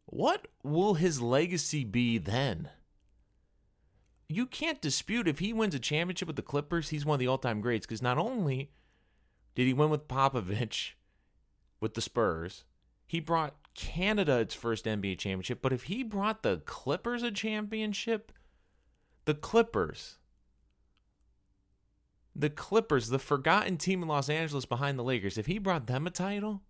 What 0.06 0.48
will 0.62 0.94
his 0.94 1.20
legacy 1.20 1.84
be 1.84 2.18
then? 2.18 2.70
you 4.28 4.46
can't 4.46 4.80
dispute 4.80 5.28
if 5.28 5.38
he 5.38 5.52
wins 5.52 5.74
a 5.74 5.78
championship 5.78 6.26
with 6.26 6.36
the 6.36 6.42
Clippers, 6.42 6.88
he's 6.88 7.04
one 7.04 7.14
of 7.14 7.20
the 7.20 7.28
all 7.28 7.38
time 7.38 7.60
greats 7.60 7.86
because 7.86 8.02
not 8.02 8.18
only 8.18 8.70
did 9.54 9.66
he 9.66 9.72
win 9.72 9.90
with 9.90 10.08
Popovich 10.08 10.92
with 11.80 11.94
the 11.94 12.00
Spurs. 12.00 12.64
He 13.06 13.20
brought 13.20 13.54
Canada 13.74 14.38
its 14.38 14.54
first 14.54 14.84
NBA 14.84 15.18
championship, 15.18 15.60
but 15.60 15.72
if 15.72 15.84
he 15.84 16.02
brought 16.02 16.42
the 16.42 16.58
Clippers 16.64 17.22
a 17.22 17.30
championship, 17.30 18.32
the 19.24 19.34
Clippers, 19.34 20.18
the 22.36 22.50
Clippers, 22.50 23.08
the 23.08 23.18
forgotten 23.18 23.76
team 23.76 24.02
in 24.02 24.08
Los 24.08 24.28
Angeles 24.28 24.64
behind 24.64 24.98
the 24.98 25.04
Lakers, 25.04 25.38
if 25.38 25.46
he 25.46 25.58
brought 25.58 25.86
them 25.86 26.06
a 26.06 26.10
title, 26.10 26.62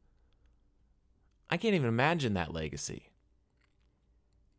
I 1.50 1.56
can't 1.56 1.74
even 1.74 1.88
imagine 1.88 2.34
that 2.34 2.52
legacy. 2.52 3.10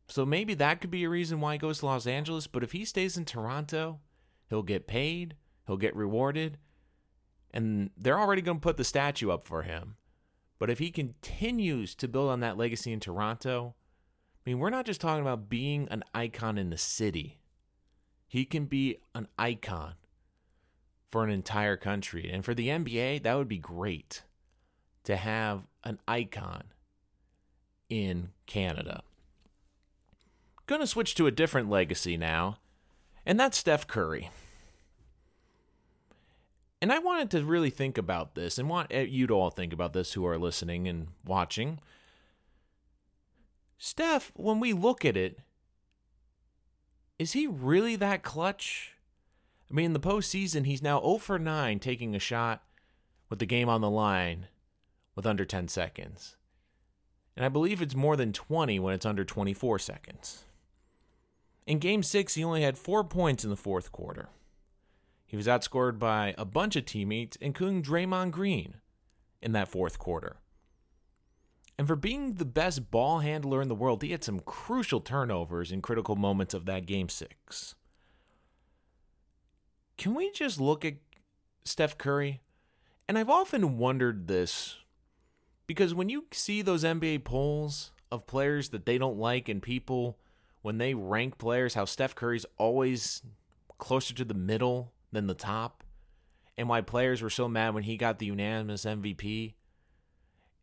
So 0.07 0.25
maybe 0.25 0.53
that 0.53 0.81
could 0.81 0.91
be 0.91 1.03
a 1.03 1.09
reason 1.09 1.41
why 1.41 1.53
he 1.53 1.59
goes 1.59 1.79
to 1.79 1.87
Los 1.87 2.05
Angeles, 2.05 2.47
but 2.47 2.63
if 2.63 2.73
he 2.73 2.85
stays 2.85 3.17
in 3.17 3.25
Toronto, 3.25 3.99
he'll 4.49 4.63
get 4.63 4.87
paid, 4.87 5.35
he'll 5.65 5.77
get 5.77 5.95
rewarded, 5.95 6.57
and 7.51 7.89
they're 7.97 8.19
already 8.19 8.43
going 8.43 8.57
to 8.57 8.63
put 8.63 8.77
the 8.77 8.83
statue 8.83 9.31
up 9.31 9.43
for 9.43 9.63
him. 9.63 9.95
But 10.57 10.69
if 10.69 10.79
he 10.79 10.91
continues 10.91 11.95
to 11.95 12.07
build 12.07 12.29
on 12.29 12.39
that 12.39 12.57
legacy 12.57 12.91
in 12.91 12.99
Toronto, 12.99 13.75
I 14.45 14.49
mean, 14.49 14.59
we're 14.59 14.69
not 14.69 14.85
just 14.85 15.01
talking 15.01 15.21
about 15.21 15.49
being 15.49 15.87
an 15.89 16.03
icon 16.13 16.57
in 16.57 16.69
the 16.69 16.77
city. 16.77 17.39
He 18.27 18.45
can 18.45 18.65
be 18.65 18.99
an 19.13 19.27
icon 19.37 19.95
for 21.11 21.23
an 21.23 21.29
entire 21.29 21.77
country. 21.77 22.29
And 22.31 22.43
for 22.43 22.53
the 22.53 22.67
NBA, 22.69 23.23
that 23.23 23.37
would 23.37 23.47
be 23.47 23.57
great 23.57 24.23
to 25.03 25.15
have 25.15 25.63
an 25.83 25.99
icon 26.07 26.63
in 27.89 28.29
Canada. 28.45 29.03
Going 30.67 30.81
to 30.81 30.87
switch 30.87 31.15
to 31.15 31.27
a 31.27 31.31
different 31.31 31.69
legacy 31.69 32.17
now, 32.17 32.57
and 33.25 33.39
that's 33.39 33.57
Steph 33.57 33.87
Curry. 33.87 34.29
And 36.81 36.91
I 36.91 36.99
wanted 36.99 37.31
to 37.31 37.45
really 37.45 37.69
think 37.69 37.97
about 37.97 38.35
this 38.35 38.57
and 38.57 38.69
want 38.69 38.91
eh, 38.91 39.01
you 39.01 39.27
to 39.27 39.33
all 39.33 39.49
think 39.49 39.73
about 39.73 39.93
this 39.93 40.13
who 40.13 40.25
are 40.25 40.37
listening 40.37 40.87
and 40.87 41.07
watching. 41.25 41.79
Steph, 43.77 44.31
when 44.35 44.59
we 44.59 44.73
look 44.73 45.03
at 45.03 45.17
it, 45.17 45.39
is 47.17 47.31
he 47.31 47.47
really 47.47 47.95
that 47.95 48.23
clutch? 48.23 48.93
I 49.69 49.73
mean, 49.73 49.87
in 49.87 49.93
the 49.93 49.99
postseason, 49.99 50.65
he's 50.65 50.81
now 50.81 50.99
0 51.01 51.17
for 51.17 51.39
9 51.39 51.79
taking 51.79 52.13
a 52.13 52.19
shot 52.19 52.63
with 53.29 53.39
the 53.39 53.45
game 53.45 53.69
on 53.69 53.81
the 53.81 53.89
line 53.89 54.47
with 55.15 55.25
under 55.25 55.45
10 55.45 55.67
seconds. 55.67 56.35
And 57.35 57.45
I 57.45 57.49
believe 57.49 57.81
it's 57.81 57.95
more 57.95 58.15
than 58.15 58.31
20 58.31 58.79
when 58.79 58.93
it's 58.93 59.05
under 59.05 59.25
24 59.25 59.79
seconds. 59.79 60.43
In 61.65 61.79
game 61.79 62.03
six, 62.03 62.35
he 62.35 62.43
only 62.43 62.61
had 62.61 62.77
four 62.77 63.03
points 63.03 63.43
in 63.43 63.49
the 63.49 63.55
fourth 63.55 63.91
quarter. 63.91 64.29
He 65.35 65.37
was 65.37 65.47
outscored 65.47 65.99
by 65.99 66.33
a 66.37 66.45
bunch 66.45 66.77
of 66.77 66.85
teammates, 66.85 67.35
including 67.41 67.83
Draymond 67.83 68.31
Green, 68.31 68.75
in 69.41 69.51
that 69.51 69.67
fourth 69.67 69.99
quarter. 69.99 70.37
And 71.77 71.85
for 71.85 71.97
being 71.97 72.35
the 72.35 72.45
best 72.45 72.89
ball 72.89 73.19
handler 73.19 73.61
in 73.61 73.67
the 73.67 73.75
world, 73.75 74.01
he 74.01 74.11
had 74.11 74.23
some 74.23 74.39
crucial 74.39 75.01
turnovers 75.01 75.73
in 75.73 75.81
critical 75.81 76.15
moments 76.15 76.53
of 76.53 76.65
that 76.67 76.85
game 76.85 77.09
six. 77.09 77.75
Can 79.97 80.15
we 80.15 80.31
just 80.31 80.61
look 80.61 80.85
at 80.85 80.93
Steph 81.65 81.97
Curry? 81.97 82.39
And 83.09 83.17
I've 83.17 83.29
often 83.29 83.77
wondered 83.77 84.29
this 84.29 84.77
because 85.67 85.93
when 85.93 86.07
you 86.07 86.27
see 86.31 86.61
those 86.61 86.85
NBA 86.85 87.25
polls 87.25 87.91
of 88.09 88.25
players 88.25 88.69
that 88.69 88.85
they 88.85 88.97
don't 88.97 89.19
like 89.19 89.49
and 89.49 89.61
people, 89.61 90.17
when 90.61 90.77
they 90.77 90.93
rank 90.93 91.37
players, 91.37 91.73
how 91.73 91.83
Steph 91.83 92.15
Curry's 92.15 92.45
always 92.57 93.21
closer 93.77 94.13
to 94.13 94.23
the 94.23 94.33
middle 94.33 94.93
than 95.11 95.27
the 95.27 95.33
top, 95.33 95.83
and 96.57 96.69
why 96.69 96.81
players 96.81 97.21
were 97.21 97.29
so 97.29 97.47
mad 97.47 97.73
when 97.73 97.83
he 97.83 97.97
got 97.97 98.19
the 98.19 98.25
unanimous 98.27 98.85
MVP. 98.85 99.53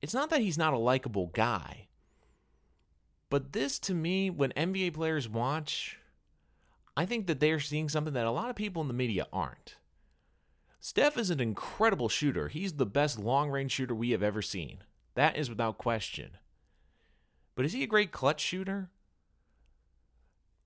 It's 0.01 0.15
not 0.15 0.31
that 0.31 0.41
he's 0.41 0.59
not 0.59 0.75
a 0.75 0.79
likable 0.79 1.29
guy, 1.29 1.89
but 3.31 3.53
this 3.53 3.79
to 3.79 3.95
me, 3.95 4.29
when 4.29 4.51
NBA 4.51 4.93
players 4.95 5.29
watch, 5.29 5.99
I 6.97 7.07
think 7.07 7.27
that 7.27 7.41
they're 7.41 7.61
seeing 7.61 7.89
something 7.89 8.13
that 8.15 8.27
a 8.27 8.31
lot 8.31 8.51
of 8.51 8.57
people 8.57 8.83
in 8.83 8.89
the 8.89 8.95
media 8.95 9.27
aren't. 9.33 9.77
Steph 10.81 11.17
is 11.17 11.31
an 11.31 11.41
incredible 11.41 12.09
shooter. 12.09 12.49
He's 12.49 12.75
the 12.75 12.85
best 12.85 13.19
long 13.19 13.51
range 13.51 13.73
shooter 13.73 13.95
we 13.95 14.11
have 14.11 14.23
ever 14.23 14.43
seen. 14.43 14.79
That 15.15 15.37
is 15.37 15.49
without 15.49 15.79
question. 15.79 16.33
But 17.55 17.65
is 17.65 17.73
he 17.73 17.83
a 17.83 17.87
great 17.87 18.13
clutch 18.13 18.41
shooter? 18.41 18.91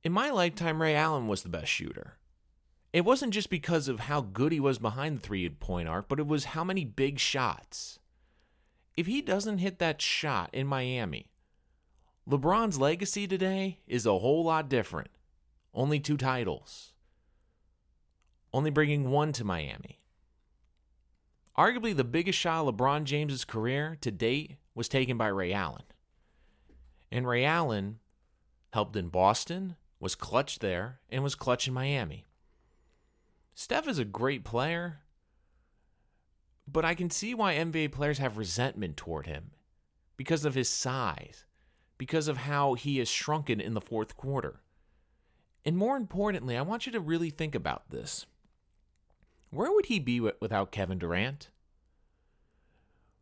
In 0.03 0.13
my 0.13 0.31
lifetime, 0.31 0.81
Ray 0.81 0.95
Allen 0.95 1.29
was 1.29 1.43
the 1.43 1.49
best 1.49 1.71
shooter. 1.71 2.17
It 2.97 3.05
wasn't 3.05 3.35
just 3.35 3.51
because 3.51 3.89
of 3.89 4.01
how 4.01 4.23
good 4.23 4.53
he 4.53 4.59
was 4.59 4.79
behind 4.79 5.19
the 5.19 5.21
three 5.21 5.47
point 5.51 5.87
arc, 5.87 6.09
but 6.09 6.19
it 6.19 6.27
was 6.27 6.47
how 6.47 6.65
many 6.65 6.87
big 6.87 7.19
shots. 7.19 7.99
If 8.97 9.07
he 9.07 9.21
doesn't 9.21 9.59
hit 9.59 9.79
that 9.81 10.01
shot 10.01 10.49
in 10.55 10.67
Miami, 10.67 11.29
LeBron's 12.27 12.81
legacy 12.81 13.27
today 13.27 13.81
is 13.87 14.07
a 14.07 14.21
whole 14.21 14.45
lot 14.45 14.71
different. 14.71 15.11
Only 15.75 16.01
two 16.01 16.17
titles, 16.17 16.95
only 18.55 18.71
bringing 18.71 19.11
one 19.11 19.31
to 19.33 19.45
Miami. 19.45 20.01
Arguably, 21.55 21.95
the 21.95 22.03
biggest 22.03 22.39
shot 22.39 22.67
of 22.67 22.75
LeBron 22.75 23.05
James's 23.05 23.45
career 23.45 23.99
to 24.01 24.11
date 24.11 24.57
was 24.75 24.89
taken 24.89 25.19
by 25.19 25.27
Ray 25.27 25.53
Allen. 25.53 25.85
And 27.13 27.29
Ray 27.29 27.45
Allen 27.45 27.99
helped 28.73 28.97
in 28.97 29.11
Boston, 29.11 29.77
was 30.01 30.15
clutch 30.15 30.61
there, 30.61 31.01
and 31.11 31.23
was 31.23 31.35
clutch 31.35 31.69
in 31.69 31.75
Miami. 31.75 32.26
Steph 33.59 33.89
is 33.89 33.99
a 33.99 34.05
great 34.05 34.45
player, 34.45 34.99
but 36.69 36.85
I 36.85 36.95
can 36.95 37.09
see 37.09 37.33
why 37.33 37.55
NBA 37.55 37.91
players 37.91 38.19
have 38.19 38.37
resentment 38.37 38.99
toward 38.99 39.27
him 39.27 39.53
because 40.19 40.45
of 40.45 40.55
his 40.55 40.69
size, 40.69 41.47
because 41.97 42.29
of 42.29 42.37
how 42.37 42.75
he 42.75 43.01
is 43.01 43.09
shrunken 43.09 43.59
in 43.59 43.73
the 43.73 43.81
fourth 43.81 44.15
quarter. 44.15 44.61
And 45.65 45.75
more 45.75 45.97
importantly, 45.97 46.55
I 46.55 46.61
want 46.61 46.85
you 46.85 46.93
to 46.93 47.01
really 47.01 47.31
think 47.31 47.55
about 47.55 47.89
this. 47.91 48.27
Where 49.49 49.73
would 49.73 49.87
he 49.87 50.01
be 50.01 50.21
without 50.21 50.71
Kevin 50.71 50.99
Durant? 50.99 51.49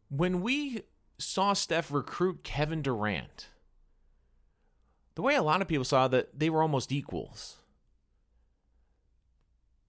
When 0.08 0.42
we 0.42 0.82
saw 1.16 1.52
Steph 1.52 1.92
recruit 1.92 2.42
Kevin 2.42 2.82
Durant, 2.82 3.50
the 5.14 5.22
way 5.22 5.36
a 5.36 5.44
lot 5.44 5.62
of 5.62 5.68
people 5.68 5.84
saw 5.84 6.08
that 6.08 6.40
they 6.40 6.50
were 6.50 6.60
almost 6.60 6.90
equals. 6.90 7.58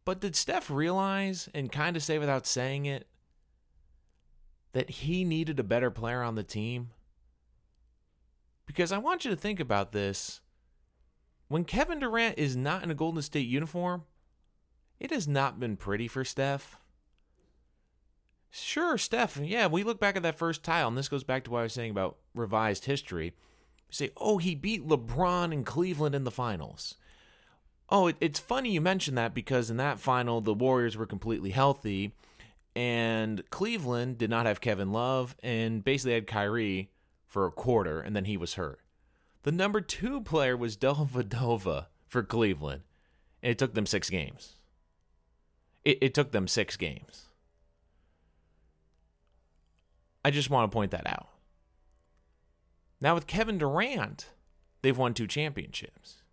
But 0.06 0.22
did 0.22 0.36
Steph 0.36 0.70
realize 0.70 1.50
and 1.54 1.72
kind 1.72 1.98
of 1.98 2.04
say 2.04 2.20
without 2.20 2.46
saying 2.46 2.86
it 2.86 3.08
that 4.74 4.90
he 4.90 5.24
needed 5.24 5.60
a 5.60 5.64
better 5.64 5.90
player 5.90 6.22
on 6.22 6.36
the 6.36 6.44
team? 6.44 6.92
Because 8.68 8.92
I 8.92 9.00
want 9.00 9.26
you 9.26 9.32
to 9.32 9.38
think 9.38 9.60
about 9.60 9.92
this. 9.92 10.42
When 11.48 11.64
Kevin 11.64 12.00
Durant 12.00 12.38
is 12.38 12.56
not 12.56 12.84
in 12.84 12.92
a 12.92 12.96
Golden 12.96 13.22
State 13.22 13.48
uniform, 13.48 14.04
it 15.00 15.12
has 15.12 15.28
not 15.28 15.60
been 15.60 15.76
pretty 15.76 16.08
for 16.08 16.24
Steph. 16.24 16.78
Sure, 18.50 18.98
Steph, 18.98 19.38
yeah, 19.38 19.68
we 19.68 19.84
look 19.84 20.00
back 20.00 20.16
at 20.16 20.24
that 20.24 20.38
first 20.38 20.64
tile, 20.64 20.88
and 20.88 20.98
this 20.98 21.10
goes 21.10 21.24
back 21.24 21.44
to 21.44 21.52
what 21.52 21.60
I 21.60 21.64
was 21.64 21.74
saying 21.74 21.92
about 21.92 22.18
revised 22.34 22.86
history. 22.86 23.34
We 23.90 23.94
say, 23.94 24.12
oh, 24.18 24.38
he 24.38 24.56
beat 24.56 24.88
LeBron 24.88 25.52
in 25.52 25.64
Cleveland 25.64 26.16
in 26.16 26.24
the 26.24 26.32
finals. 26.32 26.96
Oh, 27.89 28.08
it, 28.08 28.15
it's 28.20 28.39
funny 28.39 28.72
you 28.72 28.82
mentioned 28.82 29.18
that 29.18 29.34
because 29.34 29.70
in 29.70 29.77
that 29.77 30.00
final, 30.00 30.42
the 30.42 30.54
Warriors 30.54 30.98
were 30.98 31.06
completely 31.06 31.51
healthy, 31.51 32.13
and 32.75 33.48
Cleveland 33.51 34.18
did 34.18 34.30
not 34.30 34.46
have 34.46 34.62
Kevin 34.62 34.92
Love 34.92 35.36
and 35.44 35.84
basically 35.84 36.13
had 36.13 36.27
Kyrie 36.27 36.89
for 37.27 37.46
a 37.46 37.51
quarter, 37.51 38.01
and 38.01 38.15
then 38.15 38.25
he 38.25 38.38
was 38.38 38.56
hurt. 38.56 38.80
The 39.44 39.51
number 39.51 39.82
two 39.82 40.22
player 40.22 40.58
was 40.58 40.77
Dellavedova 40.77 41.88
for 42.08 42.24
Cleveland, 42.24 42.82
and 43.44 43.51
it 43.51 43.60
took 43.60 43.74
them 43.74 43.86
six 43.86 44.10
games. 44.10 44.54
It, 45.84 46.00
it 46.01 46.13
took 46.13 46.32
them 46.32 46.48
six 46.48 46.77
games. 46.77 47.27
I 50.24 50.32
just 50.32 50.50
want 50.50 50.72
to 50.72 50.74
point 50.74 50.89
that 50.89 51.06
out. 51.06 51.27
Now, 53.00 53.13
with 53.13 53.27
Kevin 53.27 53.60
Durant, 53.60 54.32
they've 54.82 54.98
won 54.98 55.13
two 55.13 55.27
championships. 55.27 56.24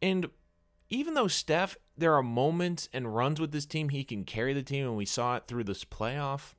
And 0.00 0.30
even 0.88 1.14
though 1.14 1.28
Steph, 1.28 1.76
there 1.96 2.14
are 2.14 2.22
moments 2.22 2.88
and 2.92 3.14
runs 3.14 3.40
with 3.40 3.52
this 3.52 3.66
team, 3.66 3.88
he 3.88 4.04
can 4.04 4.24
carry 4.24 4.52
the 4.52 4.62
team, 4.62 4.86
and 4.86 4.96
we 4.96 5.06
saw 5.06 5.36
it 5.36 5.44
through 5.46 5.64
this 5.64 5.84
playoff. 5.84 6.54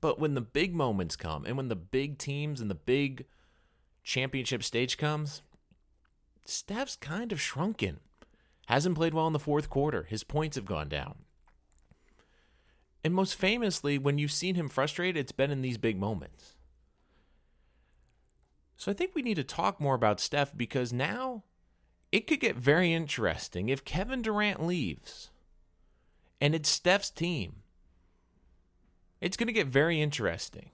But 0.00 0.18
when 0.18 0.34
the 0.34 0.40
big 0.40 0.74
moments 0.74 1.16
come 1.16 1.44
and 1.44 1.56
when 1.56 1.68
the 1.68 1.76
big 1.76 2.18
teams 2.18 2.60
and 2.60 2.70
the 2.70 2.74
big 2.74 3.26
championship 4.02 4.64
stage 4.64 4.96
comes, 4.96 5.42
Steph's 6.44 6.96
kind 6.96 7.30
of 7.30 7.40
shrunken. 7.40 8.00
Hasn't 8.66 8.96
played 8.96 9.14
well 9.14 9.26
in 9.26 9.32
the 9.32 9.38
fourth 9.38 9.68
quarter. 9.68 10.04
His 10.04 10.24
points 10.24 10.56
have 10.56 10.64
gone 10.64 10.88
down. 10.88 11.16
And 13.04 13.14
most 13.14 13.34
famously, 13.34 13.98
when 13.98 14.18
you've 14.18 14.32
seen 14.32 14.54
him 14.54 14.68
frustrated, 14.68 15.20
it's 15.20 15.32
been 15.32 15.50
in 15.50 15.62
these 15.62 15.78
big 15.78 15.98
moments. 15.98 16.54
So 18.76 18.90
I 18.90 18.94
think 18.94 19.14
we 19.14 19.22
need 19.22 19.34
to 19.34 19.44
talk 19.44 19.80
more 19.80 19.94
about 19.94 20.20
Steph 20.20 20.56
because 20.56 20.92
now 20.92 21.42
it 22.12 22.26
could 22.26 22.40
get 22.40 22.56
very 22.56 22.92
interesting 22.92 23.70
if 23.70 23.84
Kevin 23.84 24.22
Durant 24.22 24.64
leaves 24.64 25.30
and 26.40 26.54
it's 26.54 26.68
Steph's 26.68 27.10
team. 27.10 27.56
It's 29.20 29.36
going 29.36 29.46
to 29.46 29.52
get 29.52 29.66
very 29.66 30.02
interesting. 30.02 30.70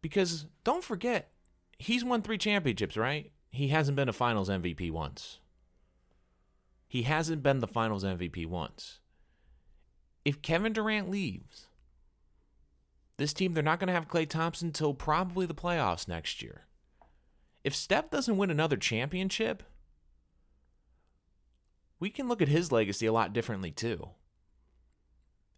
Because 0.00 0.46
don't 0.64 0.84
forget, 0.84 1.32
he's 1.78 2.04
won 2.04 2.22
three 2.22 2.38
championships, 2.38 2.96
right? 2.96 3.32
He 3.50 3.68
hasn't 3.68 3.96
been 3.96 4.08
a 4.08 4.12
finals 4.12 4.48
MVP 4.48 4.90
once. 4.90 5.40
He 6.86 7.02
hasn't 7.02 7.42
been 7.42 7.58
the 7.58 7.66
finals 7.66 8.04
MVP 8.04 8.46
once. 8.46 9.00
If 10.24 10.40
Kevin 10.40 10.72
Durant 10.72 11.10
leaves, 11.10 11.66
this 13.18 13.32
team, 13.32 13.52
they're 13.52 13.62
not 13.62 13.80
going 13.80 13.88
to 13.88 13.94
have 13.94 14.08
Klay 14.08 14.28
Thompson 14.28 14.68
until 14.68 14.94
probably 14.94 15.44
the 15.44 15.54
playoffs 15.54 16.08
next 16.08 16.40
year. 16.40 16.66
If 17.64 17.74
Steph 17.74 18.10
doesn't 18.10 18.36
win 18.36 18.50
another 18.50 18.76
championship, 18.76 19.64
we 22.00 22.10
can 22.10 22.28
look 22.28 22.42
at 22.42 22.48
his 22.48 22.72
legacy 22.72 23.06
a 23.06 23.12
lot 23.12 23.32
differently 23.32 23.70
too. 23.70 24.10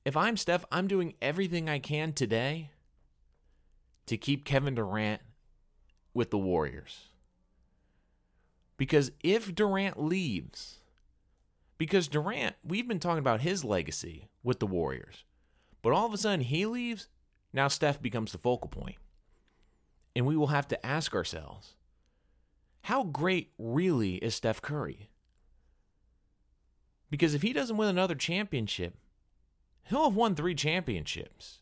If 0.04 0.16
I'm 0.16 0.36
Steph, 0.36 0.64
I'm 0.72 0.88
doing 0.88 1.14
everything 1.20 1.68
I 1.68 1.78
can 1.78 2.12
today 2.12 2.70
to 4.06 4.16
keep 4.16 4.44
Kevin 4.44 4.74
Durant 4.74 5.20
with 6.14 6.30
the 6.30 6.38
Warriors. 6.38 7.08
Because 8.76 9.12
if 9.22 9.54
Durant 9.54 10.02
leaves, 10.02 10.78
because 11.76 12.08
Durant, 12.08 12.56
we've 12.64 12.88
been 12.88 12.98
talking 12.98 13.18
about 13.18 13.42
his 13.42 13.62
legacy 13.62 14.30
with 14.42 14.58
the 14.58 14.66
Warriors, 14.66 15.24
but 15.82 15.92
all 15.92 16.06
of 16.06 16.14
a 16.14 16.18
sudden 16.18 16.40
he 16.40 16.64
leaves, 16.64 17.08
now 17.52 17.68
Steph 17.68 18.00
becomes 18.00 18.32
the 18.32 18.38
focal 18.38 18.68
point. 18.68 18.96
And 20.16 20.24
we 20.24 20.36
will 20.36 20.48
have 20.48 20.66
to 20.68 20.86
ask 20.86 21.14
ourselves 21.14 21.74
how 22.82 23.04
great 23.04 23.52
really 23.58 24.14
is 24.16 24.34
Steph 24.34 24.62
Curry? 24.62 25.09
Because 27.10 27.34
if 27.34 27.42
he 27.42 27.52
doesn't 27.52 27.76
win 27.76 27.88
another 27.88 28.14
championship, 28.14 28.96
he'll 29.84 30.04
have 30.04 30.16
won 30.16 30.34
three 30.34 30.54
championships. 30.54 31.58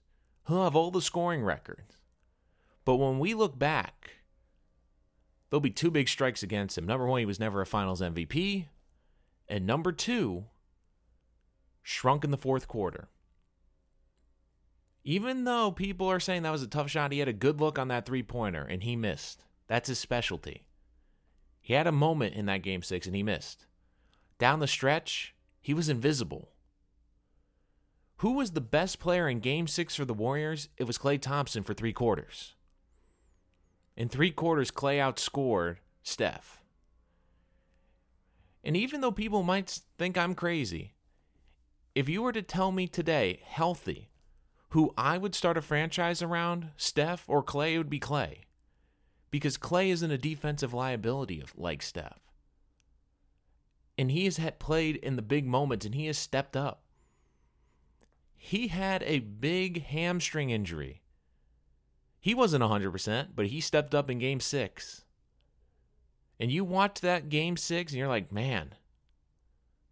He'll 0.47 0.65
have 0.65 0.77
all 0.77 0.91
the 0.91 1.03
scoring 1.03 1.43
records. 1.43 1.97
But 2.85 2.97
when 2.97 3.19
we 3.19 3.35
look 3.35 3.59
back, 3.59 4.13
there'll 5.49 5.61
be 5.61 5.71
two 5.71 5.91
big 5.91 6.09
strikes 6.09 6.43
against 6.43 6.77
him. 6.77 6.87
Number 6.87 7.07
one, 7.07 7.21
he 7.21 7.27
was 7.27 7.41
never 7.41 7.61
a 7.61 7.67
finals 7.67 8.01
MVP. 8.01 8.67
And 9.49 9.67
number 9.67 9.93
two, 9.93 10.45
shrunk 11.83 12.25
in 12.25 12.31
the 12.31 12.37
fourth 12.37 12.69
quarter. 12.69 13.09
Even 15.05 15.45
though 15.45 15.71
people 15.71 16.07
are 16.09 16.21
saying 16.21 16.43
that 16.43 16.51
was 16.51 16.63
a 16.63 16.67
tough 16.67 16.91
shot, 16.91 17.13
he 17.13 17.19
had 17.19 17.29
a 17.29 17.33
good 17.33 17.61
look 17.61 17.79
on 17.79 17.89
that 17.89 18.05
three 18.05 18.23
pointer 18.23 18.63
and 18.63 18.83
he 18.83 18.95
missed. 18.95 19.45
That's 19.67 19.89
his 19.89 19.99
specialty. 19.99 20.67
He 21.61 21.75
had 21.75 21.87
a 21.87 21.93
moment 21.93 22.35
in 22.35 22.47
that 22.47 22.63
game 22.63 22.83
six 22.83 23.07
and 23.07 23.17
he 23.17 23.23
missed. 23.23 23.65
Down 24.39 24.61
the 24.61 24.67
stretch, 24.67 25.35
he 25.69 25.75
was 25.75 25.91
invisible. 25.91 26.49
Who 28.21 28.33
was 28.33 28.53
the 28.53 28.61
best 28.63 28.99
player 28.99 29.29
in 29.29 29.41
game 29.41 29.67
six 29.67 29.95
for 29.95 30.07
the 30.07 30.15
Warriors? 30.15 30.71
It 30.79 30.85
was 30.85 30.97
Klay 30.97 31.21
Thompson 31.21 31.63
for 31.63 31.75
three 31.75 31.93
quarters. 31.93 32.55
In 33.95 34.09
three 34.09 34.31
quarters, 34.31 34.71
Klay 34.71 34.97
outscored 34.97 35.77
Steph. 36.03 36.63
And 38.65 38.79
even 38.79 39.03
though 39.03 39.13
people 39.13 39.43
might 39.43 39.81
think 39.99 40.17
I'm 40.17 40.35
crazy, 40.35 40.95
if 41.95 42.09
you 42.09 42.23
were 42.23 42.33
to 42.33 42.41
tell 42.41 42.73
me 42.73 42.87
today, 42.87 43.43
healthy, 43.45 44.09
who 44.71 44.95
I 44.97 45.19
would 45.19 45.35
start 45.35 45.59
a 45.59 45.61
franchise 45.61 46.23
around, 46.23 46.71
Steph 46.79 47.27
or 47.29 47.45
Klay, 47.45 47.75
it 47.75 47.79
would 47.79 47.91
be 47.91 48.01
Klay. 48.01 48.39
Because 49.31 49.59
Klay 49.59 49.91
isn't 49.91 50.11
a 50.11 50.17
defensive 50.17 50.73
liability 50.73 51.43
of, 51.43 51.53
like 51.59 51.83
Steph. 51.83 52.28
And 53.99 54.13
he 54.13 54.25
has 54.27 54.41
played 54.61 54.97
in 54.97 55.17
the 55.17 55.23
big 55.23 55.45
moments 55.45 55.85
and 55.85 55.95
he 55.95 56.07
has 56.07 56.17
stepped 56.17 56.57
up. 56.57 56.85
He 58.37 58.69
had 58.69 59.03
a 59.03 59.19
big 59.19 59.85
hamstring 59.85 60.51
injury. 60.51 61.03
He 62.21 62.35
wasn't 62.35 62.63
100%, 62.63 63.29
but 63.35 63.49
he 63.49 63.61
stepped 63.61 63.95
up 63.95 64.09
in 64.09 64.21
game 64.21 64.39
six. 64.39 65.05
And 66.39 66.53
you 66.53 66.65
watch 66.65 67.01
that 67.01 67.29
game 67.29 67.57
six 67.57 67.93
and 67.93 67.99
you're 67.99 68.09
like, 68.09 68.31
man, 68.31 68.77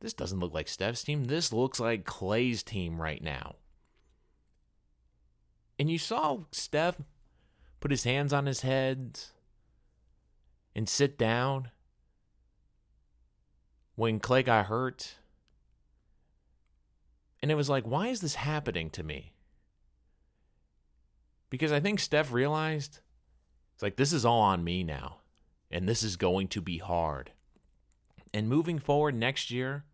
this 0.01 0.13
doesn't 0.13 0.39
look 0.39 0.55
like 0.55 0.69
Steph's 0.69 1.03
team. 1.03 1.25
This 1.25 1.53
looks 1.53 1.81
like 1.81 2.05
Klay's 2.05 2.63
team 2.63 3.01
right 3.01 3.23
now. 3.23 3.57
And 5.79 5.91
you 5.91 5.99
saw 5.99 6.39
Steph 6.53 7.01
put 7.81 7.91
his 7.91 8.05
hands 8.05 8.33
on 8.33 8.47
his 8.47 8.61
head 8.61 9.19
and 10.75 10.89
sit 10.89 11.19
down 11.19 11.71
when 13.97 14.21
Klay 14.21 14.45
got 14.45 14.67
hurt. 14.67 15.17
And 17.43 17.51
it 17.51 17.57
was 17.57 17.69
like, 17.69 17.85
why 17.85 18.09
is 18.09 18.21
this 18.21 18.37
happening 18.37 18.89
to 18.91 19.03
me? 19.03 19.33
Because 21.51 21.73
I 21.73 21.81
think 21.81 22.01
Steph 22.01 22.33
realized 22.33 23.01
it's 23.75 23.83
like, 23.83 23.97
this 23.97 24.13
is 24.13 24.25
all 24.25 24.41
on 24.41 24.65
me 24.65 24.85
now. 24.85 25.19
And 25.71 25.89
this 25.89 26.03
is 26.03 26.17
going 26.17 26.49
to 26.49 26.61
be 26.61 26.79
hard. 26.79 27.33
And 28.33 28.49
moving 28.49 28.79
forward 28.79 29.15
next 29.15 29.51
year, 29.51 29.85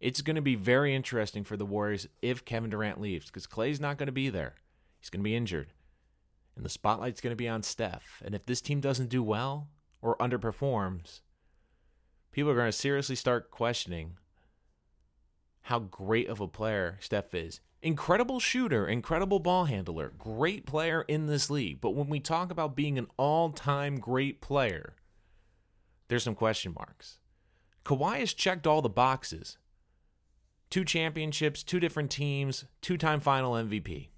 it's 0.00 0.20
going 0.20 0.36
to 0.36 0.42
be 0.42 0.54
very 0.54 0.94
interesting 0.94 1.44
for 1.44 1.56
the 1.56 1.64
Warriors 1.64 2.08
if 2.20 2.44
Kevin 2.44 2.70
Durant 2.70 3.00
leaves 3.00 3.26
because 3.26 3.46
Klay's 3.46 3.80
not 3.80 3.96
going 3.96 4.06
to 4.06 4.12
be 4.12 4.28
there. 4.28 4.56
He's 5.00 5.10
going 5.10 5.20
to 5.20 5.24
be 5.24 5.36
injured. 5.36 5.72
And 6.56 6.64
the 6.64 6.70
spotlight's 6.70 7.20
going 7.20 7.32
to 7.32 7.36
be 7.36 7.48
on 7.48 7.62
Steph. 7.62 8.22
And 8.24 8.34
if 8.34 8.44
this 8.44 8.60
team 8.60 8.80
doesn't 8.80 9.08
do 9.08 9.22
well 9.22 9.68
or 10.00 10.16
underperforms, 10.18 11.20
people 12.32 12.50
are 12.50 12.56
going 12.56 12.66
to 12.66 12.72
seriously 12.72 13.14
start 13.14 13.50
questioning 13.50 14.16
how 15.62 15.78
great 15.78 16.28
of 16.28 16.40
a 16.40 16.48
player 16.48 16.98
Steph 17.00 17.34
is. 17.34 17.60
Incredible 17.82 18.40
shooter, 18.40 18.86
incredible 18.86 19.38
ball 19.38 19.66
handler, 19.66 20.12
great 20.18 20.66
player 20.66 21.02
in 21.02 21.26
this 21.26 21.50
league. 21.50 21.80
But 21.80 21.90
when 21.90 22.08
we 22.08 22.20
talk 22.20 22.50
about 22.50 22.76
being 22.76 22.98
an 22.98 23.08
all 23.16 23.50
time 23.50 23.98
great 23.98 24.40
player, 24.40 24.94
there's 26.08 26.24
some 26.24 26.34
question 26.34 26.74
marks. 26.74 27.18
Kawhi 27.84 28.20
has 28.20 28.32
checked 28.32 28.66
all 28.66 28.82
the 28.82 28.88
boxes 28.88 29.58
two 30.70 30.84
championships, 30.86 31.62
two 31.62 31.78
different 31.78 32.10
teams, 32.10 32.64
two 32.80 32.96
time 32.96 33.20
final 33.20 33.52
MVP. 33.52 34.08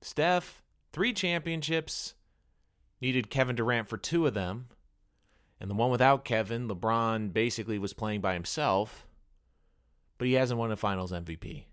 Steph, 0.00 0.62
three 0.92 1.12
championships, 1.12 2.14
needed 3.00 3.28
Kevin 3.28 3.56
Durant 3.56 3.88
for 3.88 3.96
two 3.96 4.26
of 4.26 4.34
them. 4.34 4.68
And 5.60 5.70
the 5.70 5.74
one 5.74 5.90
without 5.90 6.24
Kevin, 6.24 6.68
LeBron 6.68 7.32
basically 7.32 7.78
was 7.78 7.92
playing 7.92 8.20
by 8.20 8.34
himself, 8.34 9.06
but 10.18 10.28
he 10.28 10.34
hasn't 10.34 10.58
won 10.58 10.70
a 10.70 10.76
finals 10.76 11.12
MVP. 11.12 11.64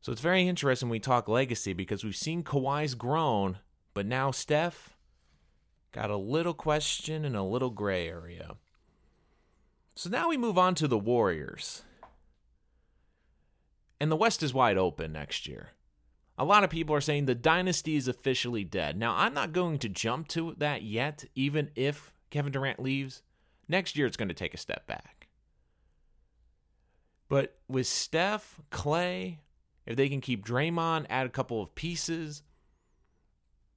So 0.00 0.10
it's 0.10 0.20
very 0.20 0.48
interesting 0.48 0.88
when 0.88 0.96
we 0.96 1.00
talk 1.00 1.28
legacy 1.28 1.72
because 1.72 2.02
we've 2.02 2.16
seen 2.16 2.42
Kawhi's 2.42 2.96
grown, 2.96 3.58
but 3.94 4.06
now 4.06 4.32
Steph 4.32 4.96
got 5.92 6.10
a 6.10 6.16
little 6.16 6.54
question 6.54 7.24
and 7.24 7.36
a 7.36 7.42
little 7.42 7.70
gray 7.70 8.08
area. 8.08 8.56
So 9.94 10.10
now 10.10 10.28
we 10.28 10.36
move 10.36 10.58
on 10.58 10.74
to 10.76 10.88
the 10.88 10.98
Warriors. 10.98 11.82
And 14.00 14.10
the 14.10 14.16
West 14.16 14.42
is 14.42 14.52
wide 14.52 14.78
open 14.78 15.12
next 15.12 15.46
year 15.46 15.70
a 16.42 16.44
lot 16.44 16.64
of 16.64 16.70
people 16.70 16.92
are 16.96 17.00
saying 17.00 17.26
the 17.26 17.36
dynasty 17.36 17.94
is 17.94 18.08
officially 18.08 18.64
dead. 18.64 18.98
Now, 18.98 19.14
I'm 19.16 19.32
not 19.32 19.52
going 19.52 19.78
to 19.78 19.88
jump 19.88 20.26
to 20.28 20.56
that 20.58 20.82
yet, 20.82 21.24
even 21.36 21.70
if 21.76 22.12
Kevin 22.30 22.50
Durant 22.50 22.82
leaves. 22.82 23.22
Next 23.68 23.96
year, 23.96 24.08
it's 24.08 24.16
going 24.16 24.26
to 24.26 24.34
take 24.34 24.52
a 24.52 24.58
step 24.58 24.88
back. 24.88 25.28
But 27.28 27.58
with 27.68 27.86
Steph, 27.86 28.60
Klay, 28.72 29.38
if 29.86 29.94
they 29.94 30.08
can 30.08 30.20
keep 30.20 30.44
Draymond, 30.44 31.06
add 31.08 31.26
a 31.26 31.30
couple 31.30 31.62
of 31.62 31.76
pieces, 31.76 32.42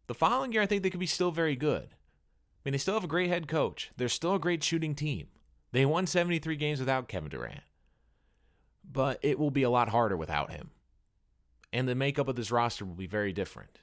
the 0.07 0.15
following 0.15 0.51
year, 0.51 0.63
I 0.63 0.65
think 0.65 0.81
they 0.81 0.89
could 0.89 0.99
be 0.99 1.05
still 1.05 1.29
very 1.29 1.55
good. 1.55 1.89
I 1.91 2.61
mean, 2.65 2.71
they 2.71 2.79
still 2.79 2.95
have 2.95 3.03
a 3.03 3.07
great 3.07 3.29
head 3.29 3.47
coach. 3.47 3.91
They're 3.95 4.09
still 4.09 4.33
a 4.33 4.39
great 4.39 4.63
shooting 4.63 4.95
team. 4.95 5.27
They 5.71 5.85
won 5.85 6.07
73 6.07 6.55
games 6.55 6.79
without 6.79 7.09
Kevin 7.09 7.29
Durant. 7.29 7.61
But 8.91 9.19
it 9.21 9.37
will 9.37 9.51
be 9.51 9.61
a 9.61 9.69
lot 9.69 9.89
harder 9.89 10.17
without 10.17 10.49
him 10.49 10.71
and 11.73 11.87
the 11.87 11.95
makeup 11.95 12.27
of 12.27 12.35
this 12.35 12.51
roster 12.51 12.85
will 12.85 12.95
be 12.95 13.07
very 13.07 13.33
different. 13.33 13.79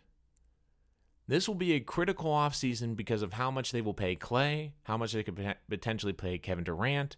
This 1.29 1.49
will 1.49 1.55
be 1.55 1.73
a 1.73 1.81
critical 1.81 2.31
offseason 2.31 2.97
because 2.97 3.23
of 3.23 3.35
how 3.35 3.51
much 3.51 3.73
they 3.73 3.81
will 3.81 3.95
pay 3.95 4.17
Klay, 4.17 4.73
how 4.85 4.97
much 4.97 5.13
they 5.13 5.23
could 5.23 5.57
potentially 5.69 6.13
pay 6.13 6.39
Kevin 6.39 6.65
Durant. 6.65 7.17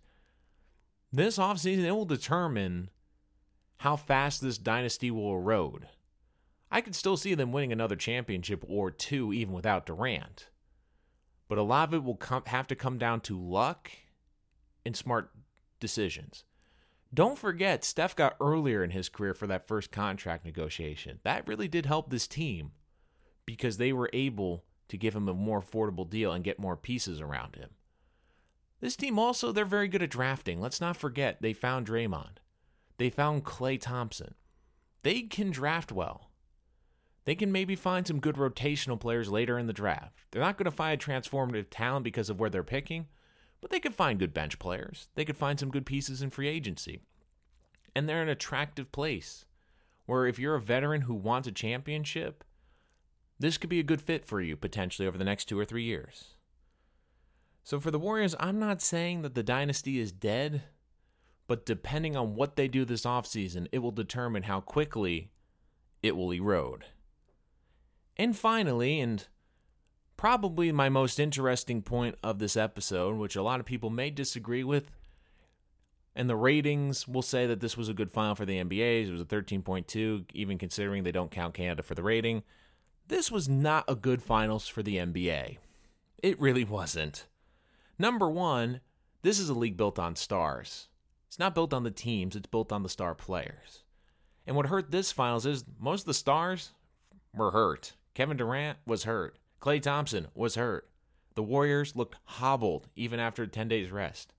This 1.13 1.39
offseason, 1.39 1.85
it 1.85 1.93
will 1.93 2.05
determine 2.05 2.91
how 3.79 3.97
fast 3.97 4.41
this 4.41 4.59
dynasty 4.59 5.11
will 5.11 5.33
erode. 5.33 5.89
I 6.71 6.81
could 6.81 6.95
still 6.95 7.17
see 7.17 7.35
them 7.35 7.53
winning 7.53 7.73
another 7.73 7.97
championship 7.97 8.65
or 8.67 8.91
two 8.91 9.33
even 9.33 9.55
without 9.55 9.87
Durant. 9.87 10.49
But 11.49 11.59
a 11.59 11.63
lot 11.63 11.89
of 11.89 11.95
it 11.95 12.05
will 12.05 12.17
come, 12.17 12.43
have 12.47 12.67
to 12.69 12.75
come 12.75 12.99
down 12.99 13.21
to 13.23 13.41
luck 13.41 13.91
and 14.85 14.97
smart 14.97 15.31
decisions. 15.79 16.45
Don't 17.15 17.39
forget, 17.39 17.85
Steph 17.85 18.17
got 18.17 18.37
earlier 18.41 18.83
in 18.83 18.91
his 18.91 19.09
career 19.09 19.35
for 19.35 19.47
that 19.47 19.69
first 19.69 19.93
contract 19.93 20.45
negotiation. 20.45 21.21
That 21.23 21.47
really 21.47 21.69
did 21.69 21.87
help 21.87 22.11
this 22.11 22.27
team 22.27 22.73
because 23.47 23.77
they 23.77 23.93
were 23.93 24.11
able 24.13 24.65
to 24.89 24.97
give 24.97 25.15
him 25.15 25.29
a 25.29 25.35
more 25.35 25.63
affordable 25.63 26.09
deal 26.09 26.33
and 26.33 26.43
get 26.43 26.59
more 26.59 26.77
pieces 26.77 27.21
around 27.21 27.55
him. 27.55 27.71
This 28.81 28.97
team 28.97 29.19
also, 29.19 29.53
they're 29.53 29.65
very 29.65 29.87
good 29.87 30.03
at 30.03 30.11
drafting. 30.11 30.61
Let's 30.61 30.81
not 30.81 30.97
forget, 30.97 31.41
they 31.41 31.53
found 31.53 31.87
Draymond. 31.87 32.39
They 32.99 33.11
found 33.11 33.45
Klay 33.45 33.81
Thompson. 33.81 34.35
they 35.05 35.23
can 35.23 35.51
draft 35.51 35.93
well. 35.93 36.31
They 37.25 37.35
can 37.35 37.53
maybe 37.53 37.77
find 37.77 38.07
some 38.07 38.21
good 38.21 38.37
rotational 38.37 38.99
players 38.99 39.31
later 39.31 39.59
in 39.59 39.67
the 39.67 39.73
draft. 39.73 40.25
They're 40.31 40.43
not 40.43 40.59
going 40.59 40.65
to 40.65 40.71
find 40.71 41.01
transformative 41.01 41.67
talent 41.71 42.05
because 42.05 42.29
of 42.29 42.41
where 42.41 42.51
they're 42.51 42.65
picking, 42.65 43.07
but 43.65 43.71
they 43.71 43.81
could 43.81 43.95
find 43.95 44.19
good 44.19 44.35
bench 44.35 44.59
players. 44.59 45.09
They 45.15 45.25
could 45.25 45.39
find 45.39 45.59
some 45.59 45.71
good 45.71 45.87
pieces 45.87 46.21
in 46.21 46.29
free 46.29 46.49
agency. 46.49 47.01
And 47.97 48.07
they're 48.07 48.21
an 48.21 48.29
attractive 48.29 48.93
place 48.93 49.47
where 50.05 50.27
if 50.27 50.39
you're 50.39 50.57
a 50.57 50.61
veteran 50.61 51.01
who 51.01 51.15
wants 51.15 51.49
a 51.49 51.51
championship, 51.51 52.45
this 53.39 53.57
could 53.57 53.71
be 53.71 53.81
a 53.81 53.83
good 53.83 54.03
fit 54.03 54.27
for 54.27 54.43
you 54.43 54.55
potentially 54.55 55.09
over 55.09 55.17
the 55.17 55.25
next 55.25 55.47
two 55.47 55.59
or 55.59 55.65
three 55.65 55.83
years. 55.83 56.35
So 57.63 57.81
for 57.81 57.91
the 57.91 57.99
Warriors, 57.99 58.37
I'm 58.39 58.59
not 58.59 58.83
saying 58.83 59.23
that 59.23 59.35
the 59.35 59.43
dynasty 59.43 59.99
is 59.99 60.13
dead, 60.13 60.65
but 61.47 61.65
depending 61.65 62.19
on 62.19 62.35
what 62.35 62.57
they 62.57 62.69
do 62.69 62.85
this 62.85 63.07
offseason, 63.07 63.69
it 63.73 63.79
will 63.79 63.93
determine 63.93 64.43
how 64.43 64.61
quickly 64.61 65.31
it 66.03 66.15
will 66.15 66.35
erode. 66.35 66.85
And 68.19 68.37
finally, 68.37 69.01
and 69.01 69.27
probably 70.25 70.73
my 70.73 70.89
most 70.89 71.21
interesting 71.21 71.83
point 71.83 72.17
of 72.23 72.39
this 72.39 72.57
episode, 72.57 73.15
which 73.15 73.37
a 73.37 73.43
lot 73.43 73.61
of 73.61 73.67
people 73.67 73.91
may 73.91 74.09
disagree 74.09 74.65
with, 74.65 74.91
and 76.17 76.31
the 76.31 76.35
ratings 76.35 77.07
will 77.07 77.21
say 77.21 77.47
that 77.47 77.61
this 77.61 77.77
was 77.77 77.91
a 77.91 77.93
good 77.93 78.11
final 78.11 78.35
for 78.35 78.47
the 78.47 78.57
NBAs. 78.57 79.09
It 79.09 79.13
was 79.13 79.21
a 79.21 79.27
13.2, 79.27 80.25
even 80.33 80.57
considering 80.57 81.03
they 81.03 81.13
don't 81.13 81.31
count 81.31 81.53
Canada 81.53 81.83
for 81.83 81.95
the 81.95 82.03
rating. 82.03 82.43
This 83.07 83.31
was 83.31 83.51
not 83.51 83.85
a 83.87 83.95
good 83.95 84.23
finals 84.23 84.67
for 84.67 84.83
the 84.83 84.97
NBA. 84.97 85.59
It 86.23 86.41
really 86.41 86.65
wasn't. 86.65 87.27
Number 87.99 88.31
one, 88.31 88.81
this 89.21 89.39
is 89.39 89.51
a 89.51 89.55
league 89.55 89.77
built 89.77 89.99
on 89.99 90.17
stars. 90.17 90.89
It's 91.29 91.39
not 91.39 91.55
built 91.55 91.75
on 91.75 91.83
the 91.83 91.91
teams, 91.91 92.35
it's 92.35 92.47
built 92.47 92.73
on 92.73 92.83
the 92.83 92.89
star 92.89 93.15
players. 93.15 93.85
And 94.47 94.57
what 94.57 94.69
hurt 94.69 94.91
this 94.91 95.13
finals 95.13 95.45
is 95.45 95.67
most 95.79 96.05
of 96.05 96.07
the 96.07 96.15
stars 96.15 96.73
were 97.35 97.51
hurt. 97.51 97.93
Kevin 98.15 98.39
Durant 98.39 98.79
was 98.87 99.05
hurt. 99.05 99.37
Klay 99.65 99.81
Thompson 99.81 100.29
was 100.35 100.57
hurt. 100.57 100.91
The 101.37 101.43
Warriors 101.43 101.97
looked 101.97 102.17
hobbled 102.25 102.89
even 102.95 103.19
after 103.19 103.47
10 103.47 103.67
days 103.67 103.91
rest. 103.91 104.35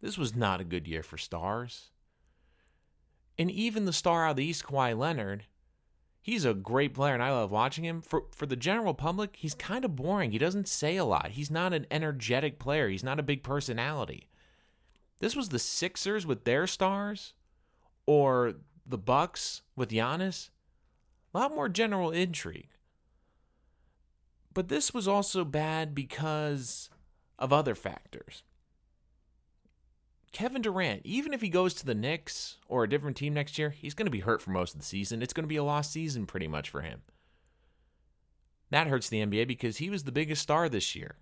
This 0.00 0.16
was 0.16 0.36
not 0.36 0.60
a 0.60 0.64
good 0.64 0.86
year 0.86 1.02
for 1.02 1.18
stars. 1.18 1.90
And 3.36 3.50
even 3.50 3.84
the 3.84 3.92
star 3.92 4.24
out 4.24 4.32
of 4.32 4.36
the 4.36 4.44
East, 4.44 4.64
Kawhi 4.64 4.96
Leonard, 4.96 5.46
he's 6.22 6.44
a 6.44 6.54
great 6.54 6.94
player 6.94 7.14
and 7.14 7.22
I 7.24 7.32
love 7.32 7.50
watching 7.50 7.84
him. 7.84 8.00
For 8.00 8.26
for 8.30 8.46
the 8.46 8.54
general 8.54 8.94
public, 8.94 9.34
he's 9.34 9.54
kind 9.54 9.84
of 9.84 9.96
boring. 9.96 10.30
He 10.30 10.38
doesn't 10.38 10.68
say 10.68 10.96
a 10.96 11.04
lot. 11.04 11.32
He's 11.32 11.50
not 11.50 11.72
an 11.72 11.86
energetic 11.90 12.60
player. 12.60 12.88
He's 12.88 13.02
not 13.02 13.18
a 13.18 13.24
big 13.24 13.42
personality. 13.42 14.28
This 15.18 15.34
was 15.34 15.48
the 15.48 15.58
Sixers 15.58 16.24
with 16.24 16.44
their 16.44 16.68
stars 16.68 17.32
or 18.06 18.54
the 18.86 18.98
Bucks 18.98 19.62
with 19.74 19.90
Giannis. 19.90 20.50
A 21.34 21.38
lot 21.38 21.54
more 21.54 21.68
general 21.68 22.12
intrigue. 22.12 22.68
But 24.54 24.68
this 24.68 24.94
was 24.94 25.08
also 25.08 25.44
bad 25.44 25.94
because 25.94 26.88
of 27.38 27.52
other 27.52 27.74
factors. 27.74 28.44
Kevin 30.30 30.62
Durant, 30.62 31.02
even 31.04 31.32
if 31.32 31.40
he 31.40 31.48
goes 31.48 31.74
to 31.74 31.86
the 31.86 31.94
Knicks 31.94 32.56
or 32.68 32.82
a 32.82 32.88
different 32.88 33.16
team 33.16 33.34
next 33.34 33.58
year, 33.58 33.70
he's 33.70 33.94
going 33.94 34.06
to 34.06 34.10
be 34.10 34.20
hurt 34.20 34.42
for 34.42 34.50
most 34.50 34.74
of 34.74 34.80
the 34.80 34.86
season. 34.86 35.22
It's 35.22 35.32
going 35.32 35.44
to 35.44 35.48
be 35.48 35.56
a 35.56 35.64
lost 35.64 35.92
season 35.92 36.26
pretty 36.26 36.48
much 36.48 36.70
for 36.70 36.80
him. 36.80 37.02
That 38.70 38.88
hurts 38.88 39.08
the 39.08 39.24
NBA 39.24 39.46
because 39.46 39.76
he 39.76 39.90
was 39.90 40.02
the 40.02 40.12
biggest 40.12 40.42
star 40.42 40.68
this 40.68 40.96
year, 40.96 41.16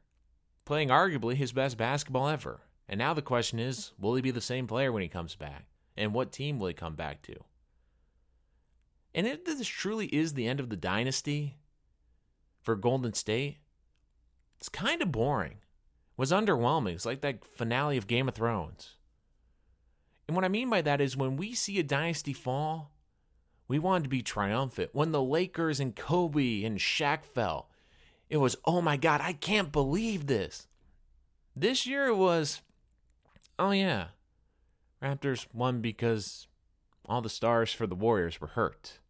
playing 0.64 0.88
arguably 0.88 1.34
his 1.34 1.52
best 1.52 1.76
basketball 1.76 2.28
ever. 2.28 2.60
And 2.88 2.98
now 2.98 3.12
the 3.12 3.20
question 3.20 3.58
is 3.58 3.92
will 3.98 4.14
he 4.14 4.22
be 4.22 4.30
the 4.30 4.40
same 4.40 4.66
player 4.66 4.90
when 4.90 5.02
he 5.02 5.08
comes 5.08 5.34
back? 5.34 5.66
And 5.94 6.14
what 6.14 6.32
team 6.32 6.58
will 6.58 6.68
he 6.68 6.74
come 6.74 6.94
back 6.94 7.20
to? 7.22 7.34
And 9.14 9.26
if 9.26 9.44
this 9.44 9.66
truly 9.66 10.06
is 10.06 10.32
the 10.32 10.46
end 10.46 10.60
of 10.60 10.70
the 10.70 10.76
dynasty 10.76 11.58
for 12.62 12.76
Golden 12.76 13.12
State, 13.12 13.58
it's 14.58 14.68
kind 14.68 15.02
of 15.02 15.12
boring. 15.12 15.52
It 15.52 16.18
was 16.18 16.32
underwhelming. 16.32 16.94
It's 16.94 17.06
like 17.06 17.20
that 17.22 17.44
finale 17.44 17.96
of 17.96 18.06
Game 18.06 18.28
of 18.28 18.34
Thrones. 18.34 18.94
And 20.28 20.36
what 20.36 20.44
I 20.44 20.48
mean 20.48 20.70
by 20.70 20.80
that 20.82 21.00
is 21.00 21.16
when 21.16 21.36
we 21.36 21.54
see 21.54 21.78
a 21.78 21.82
dynasty 21.82 22.32
fall, 22.32 22.92
we 23.68 23.78
want 23.78 24.04
to 24.04 24.10
be 24.10 24.22
triumphant. 24.22 24.90
When 24.92 25.12
the 25.12 25.22
Lakers 25.22 25.80
and 25.80 25.96
Kobe 25.96 26.62
and 26.62 26.78
Shaq 26.78 27.24
fell, 27.24 27.68
it 28.28 28.36
was, 28.36 28.56
oh 28.64 28.80
my 28.80 28.96
God, 28.96 29.20
I 29.20 29.32
can't 29.32 29.72
believe 29.72 30.26
this. 30.26 30.68
This 31.54 31.86
year 31.86 32.06
it 32.06 32.16
was, 32.16 32.62
oh 33.58 33.72
yeah, 33.72 34.06
Raptors 35.02 35.46
won 35.52 35.80
because 35.80 36.46
all 37.04 37.20
the 37.20 37.28
stars 37.28 37.72
for 37.72 37.86
the 37.86 37.94
Warriors 37.94 38.40
were 38.40 38.48
hurt. 38.48 39.00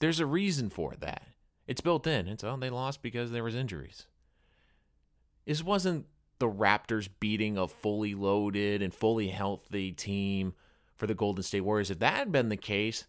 There's 0.00 0.20
a 0.20 0.26
reason 0.26 0.68
for 0.68 0.94
that. 1.00 1.22
It's 1.66 1.80
built 1.80 2.06
in. 2.06 2.28
It's 2.28 2.44
oh 2.44 2.56
they 2.56 2.70
lost 2.70 3.02
because 3.02 3.30
there 3.30 3.44
was 3.44 3.54
injuries. 3.54 4.06
This 5.46 5.62
wasn't 5.62 6.06
the 6.38 6.48
Raptors 6.48 7.08
beating 7.20 7.56
a 7.56 7.68
fully 7.68 8.14
loaded 8.14 8.82
and 8.82 8.92
fully 8.92 9.28
healthy 9.28 9.92
team 9.92 10.54
for 10.96 11.06
the 11.06 11.14
Golden 11.14 11.42
State 11.42 11.60
Warriors. 11.60 11.90
If 11.90 12.00
that 12.00 12.14
had 12.14 12.32
been 12.32 12.48
the 12.48 12.56
case, 12.56 13.06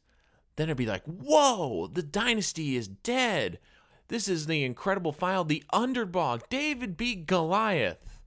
then 0.56 0.70
it'd 0.70 0.78
be 0.78 0.86
like, 0.86 1.04
whoa, 1.06 1.88
the 1.88 2.04
dynasty 2.04 2.76
is 2.76 2.88
dead. 2.88 3.60
This 4.08 4.28
is 4.28 4.46
the 4.46 4.64
incredible 4.64 5.12
file. 5.12 5.44
The 5.44 5.64
underdog, 5.72 6.42
David 6.50 6.98
beat 6.98 7.26
Goliath. 7.26 8.20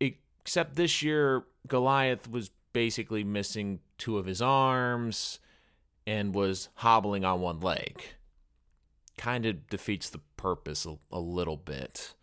Except 0.00 0.76
this 0.76 1.02
year, 1.02 1.44
Goliath 1.66 2.30
was 2.30 2.50
basically 2.72 3.24
missing 3.24 3.80
two 3.96 4.18
of 4.18 4.26
his 4.26 4.42
arms 4.42 5.40
and 6.06 6.34
was 6.34 6.68
hobbling 6.74 7.24
on 7.24 7.40
one 7.40 7.60
leg. 7.60 8.02
Kind 9.18 9.44
of 9.44 9.68
defeats 9.68 10.08
the 10.08 10.20
purpose 10.36 10.86
a, 10.86 10.96
a 11.12 11.20
little 11.20 11.58
bit. 11.58 12.14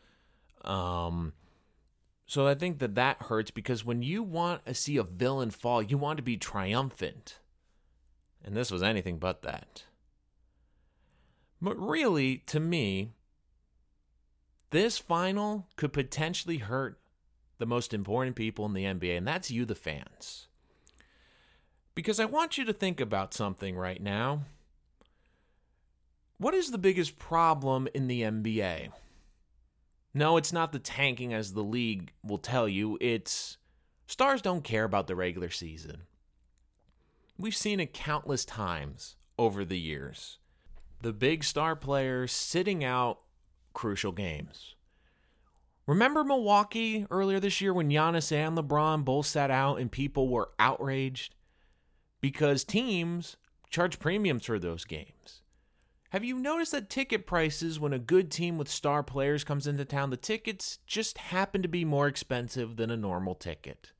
Um, 0.63 1.33
so 2.25 2.47
I 2.47 2.55
think 2.55 2.79
that 2.79 2.95
that 2.95 3.23
hurts 3.23 3.51
because 3.51 3.85
when 3.85 4.01
you 4.01 4.23
want 4.23 4.65
to 4.65 4.73
see 4.73 4.97
a 4.97 5.03
villain 5.03 5.51
fall, 5.51 5.81
you 5.81 5.97
want 5.97 6.17
to 6.17 6.23
be 6.23 6.37
triumphant. 6.37 7.39
And 8.43 8.55
this 8.55 8.71
was 8.71 8.81
anything 8.81 9.19
but 9.19 9.43
that. 9.43 9.83
But 11.61 11.79
really, 11.79 12.37
to 12.47 12.59
me, 12.59 13.11
this 14.71 14.97
final 14.97 15.67
could 15.75 15.93
potentially 15.93 16.57
hurt 16.57 16.99
the 17.57 17.65
most 17.65 17.93
important 17.93 18.35
people 18.35 18.65
in 18.65 18.73
the 18.73 18.83
NBA, 18.83 19.17
and 19.17 19.27
that's 19.27 19.51
you, 19.51 19.65
the 19.65 19.75
fans. 19.75 20.47
Because 21.93 22.19
I 22.19 22.25
want 22.25 22.57
you 22.57 22.65
to 22.65 22.73
think 22.73 22.99
about 22.99 23.33
something 23.33 23.77
right 23.77 24.01
now. 24.01 24.41
What 26.37 26.53
is 26.53 26.71
the 26.71 26.77
biggest 26.77 27.17
problem 27.17 27.87
in 27.93 28.07
the 28.07 28.21
NBA? 28.21 28.89
No, 30.13 30.37
it's 30.37 30.53
not 30.53 30.71
the 30.71 30.79
tanking 30.79 31.33
as 31.33 31.53
the 31.53 31.63
league 31.63 32.13
will 32.23 32.37
tell 32.37 32.67
you. 32.67 32.97
It's 33.01 33.57
stars 34.07 34.41
don't 34.41 34.63
care 34.63 34.83
about 34.83 35.07
the 35.07 35.15
regular 35.15 35.49
season. 35.49 36.03
We've 37.37 37.55
seen 37.55 37.79
it 37.79 37.93
countless 37.93 38.45
times 38.45 39.15
over 39.37 39.65
the 39.65 39.79
years. 39.79 40.39
The 41.01 41.13
big 41.13 41.43
star 41.43 41.75
players 41.75 42.31
sitting 42.31 42.83
out 42.83 43.19
crucial 43.73 44.13
games. 44.13 44.75
Remember 45.85 46.23
Milwaukee 46.23 47.05
earlier 47.11 47.39
this 47.39 47.61
year 47.61 47.73
when 47.73 47.89
Giannis 47.89 48.31
and 48.31 48.57
LeBron 48.57 49.03
both 49.05 49.25
sat 49.25 49.51
out 49.51 49.79
and 49.79 49.91
people 49.91 50.29
were 50.29 50.49
outraged? 50.57 51.35
because 52.25 52.63
teams 52.63 53.37
charge 53.69 53.99
premiums 53.99 54.45
for 54.45 54.57
those 54.57 54.83
games. 54.83 55.43
Have 56.15 56.23
you 56.23 56.39
noticed 56.39 56.71
that 56.71 56.89
ticket 56.89 57.27
prices 57.27 57.77
when 57.77 57.91
a 57.91 57.99
good 57.99 58.31
team 58.31 58.57
with 58.57 58.69
star 58.69 59.03
players 59.03 59.43
comes 59.43 59.67
into 59.67 59.83
town, 59.83 60.11
the 60.11 60.15
tickets 60.15 60.79
just 60.87 61.17
happen 61.17 61.61
to 61.61 61.67
be 61.67 61.83
more 61.83 62.07
expensive 62.07 62.77
than 62.77 62.89
a 62.89 62.95
normal 62.95 63.35
ticket? 63.35 63.91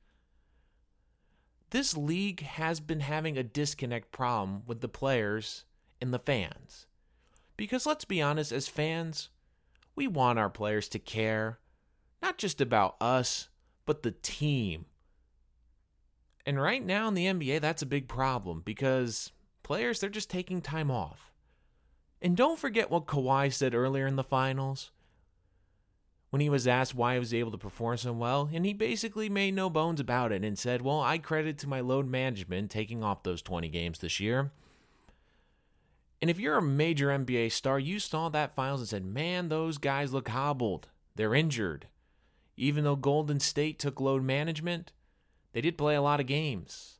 This 1.68 1.94
league 1.94 2.40
has 2.40 2.80
been 2.80 3.00
having 3.00 3.36
a 3.36 3.42
disconnect 3.42 4.12
problem 4.12 4.62
with 4.66 4.80
the 4.80 4.88
players 4.88 5.64
and 6.00 6.10
the 6.14 6.18
fans. 6.18 6.86
Because 7.54 7.84
let's 7.84 8.06
be 8.06 8.22
honest, 8.22 8.50
as 8.50 8.66
fans, 8.66 9.28
we 9.94 10.06
want 10.06 10.38
our 10.38 10.48
players 10.48 10.88
to 10.88 10.98
care, 10.98 11.58
not 12.22 12.38
just 12.38 12.62
about 12.62 12.96
us, 12.98 13.50
but 13.84 14.02
the 14.02 14.12
team 14.12 14.86
and 16.46 16.58
right 16.58 16.82
now 16.82 17.08
in 17.08 17.14
the 17.14 17.26
NBA, 17.26 17.60
that's 17.60 17.82
a 17.82 17.86
big 17.86 18.08
problem 18.08 18.62
because 18.64 19.32
players, 19.62 20.00
they're 20.00 20.08
just 20.08 20.30
taking 20.30 20.62
time 20.62 20.90
off. 20.90 21.25
And 22.20 22.36
don't 22.36 22.58
forget 22.58 22.90
what 22.90 23.06
Kawhi 23.06 23.52
said 23.52 23.74
earlier 23.74 24.06
in 24.06 24.16
the 24.16 24.24
finals 24.24 24.90
when 26.30 26.40
he 26.40 26.50
was 26.50 26.66
asked 26.66 26.94
why 26.94 27.14
he 27.14 27.18
was 27.18 27.34
able 27.34 27.50
to 27.50 27.58
perform 27.58 27.96
so 27.96 28.12
well. 28.12 28.50
And 28.52 28.66
he 28.66 28.72
basically 28.72 29.28
made 29.28 29.54
no 29.54 29.70
bones 29.70 30.00
about 30.00 30.32
it 30.32 30.44
and 30.44 30.58
said, 30.58 30.82
Well, 30.82 31.00
I 31.00 31.18
credit 31.18 31.58
to 31.58 31.68
my 31.68 31.80
load 31.80 32.08
management 32.08 32.70
taking 32.70 33.02
off 33.04 33.22
those 33.22 33.42
20 33.42 33.68
games 33.68 33.98
this 33.98 34.20
year. 34.20 34.50
And 36.20 36.30
if 36.30 36.40
you're 36.40 36.56
a 36.56 36.62
major 36.62 37.08
NBA 37.08 37.52
star, 37.52 37.78
you 37.78 37.98
saw 37.98 38.28
that 38.30 38.54
finals 38.56 38.80
and 38.80 38.88
said, 38.88 39.04
Man, 39.04 39.48
those 39.48 39.78
guys 39.78 40.12
look 40.12 40.28
hobbled. 40.28 40.88
They're 41.14 41.34
injured. 41.34 41.88
Even 42.56 42.84
though 42.84 42.96
Golden 42.96 43.38
State 43.38 43.78
took 43.78 44.00
load 44.00 44.22
management, 44.22 44.92
they 45.52 45.60
did 45.60 45.78
play 45.78 45.94
a 45.94 46.02
lot 46.02 46.20
of 46.20 46.26
games. 46.26 46.98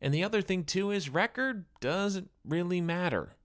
And 0.00 0.12
the 0.12 0.24
other 0.24 0.42
thing, 0.42 0.64
too, 0.64 0.90
is 0.90 1.08
record 1.08 1.64
doesn't 1.80 2.30
really 2.44 2.80
matter. 2.80 3.36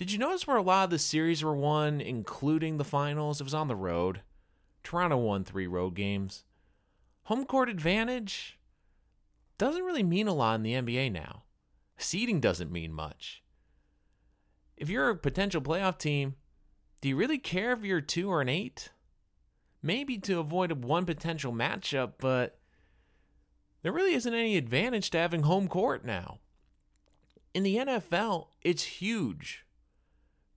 Did 0.00 0.12
you 0.12 0.18
notice 0.18 0.46
where 0.46 0.56
a 0.56 0.62
lot 0.62 0.84
of 0.84 0.90
the 0.90 0.98
series 0.98 1.44
were 1.44 1.54
won, 1.54 2.00
including 2.00 2.78
the 2.78 2.84
finals? 2.84 3.38
It 3.38 3.44
was 3.44 3.52
on 3.52 3.68
the 3.68 3.76
road. 3.76 4.22
Toronto 4.82 5.18
won 5.18 5.44
three 5.44 5.66
road 5.66 5.94
games. 5.94 6.44
Home 7.24 7.44
court 7.44 7.68
advantage 7.68 8.58
doesn't 9.58 9.84
really 9.84 10.02
mean 10.02 10.26
a 10.26 10.32
lot 10.32 10.54
in 10.54 10.62
the 10.62 10.72
NBA 10.72 11.12
now. 11.12 11.42
Seeding 11.98 12.40
doesn't 12.40 12.72
mean 12.72 12.94
much. 12.94 13.42
If 14.78 14.88
you're 14.88 15.10
a 15.10 15.16
potential 15.16 15.60
playoff 15.60 15.98
team, 15.98 16.36
do 17.02 17.10
you 17.10 17.16
really 17.16 17.36
care 17.36 17.72
if 17.72 17.84
you're 17.84 18.00
two 18.00 18.30
or 18.30 18.40
an 18.40 18.48
eight? 18.48 18.92
Maybe 19.82 20.16
to 20.16 20.38
avoid 20.38 20.82
one 20.82 21.04
potential 21.04 21.52
matchup, 21.52 22.12
but 22.18 22.58
there 23.82 23.92
really 23.92 24.14
isn't 24.14 24.32
any 24.32 24.56
advantage 24.56 25.10
to 25.10 25.18
having 25.18 25.42
home 25.42 25.68
court 25.68 26.06
now. 26.06 26.38
In 27.52 27.64
the 27.64 27.76
NFL, 27.76 28.46
it's 28.62 28.84
huge 28.84 29.66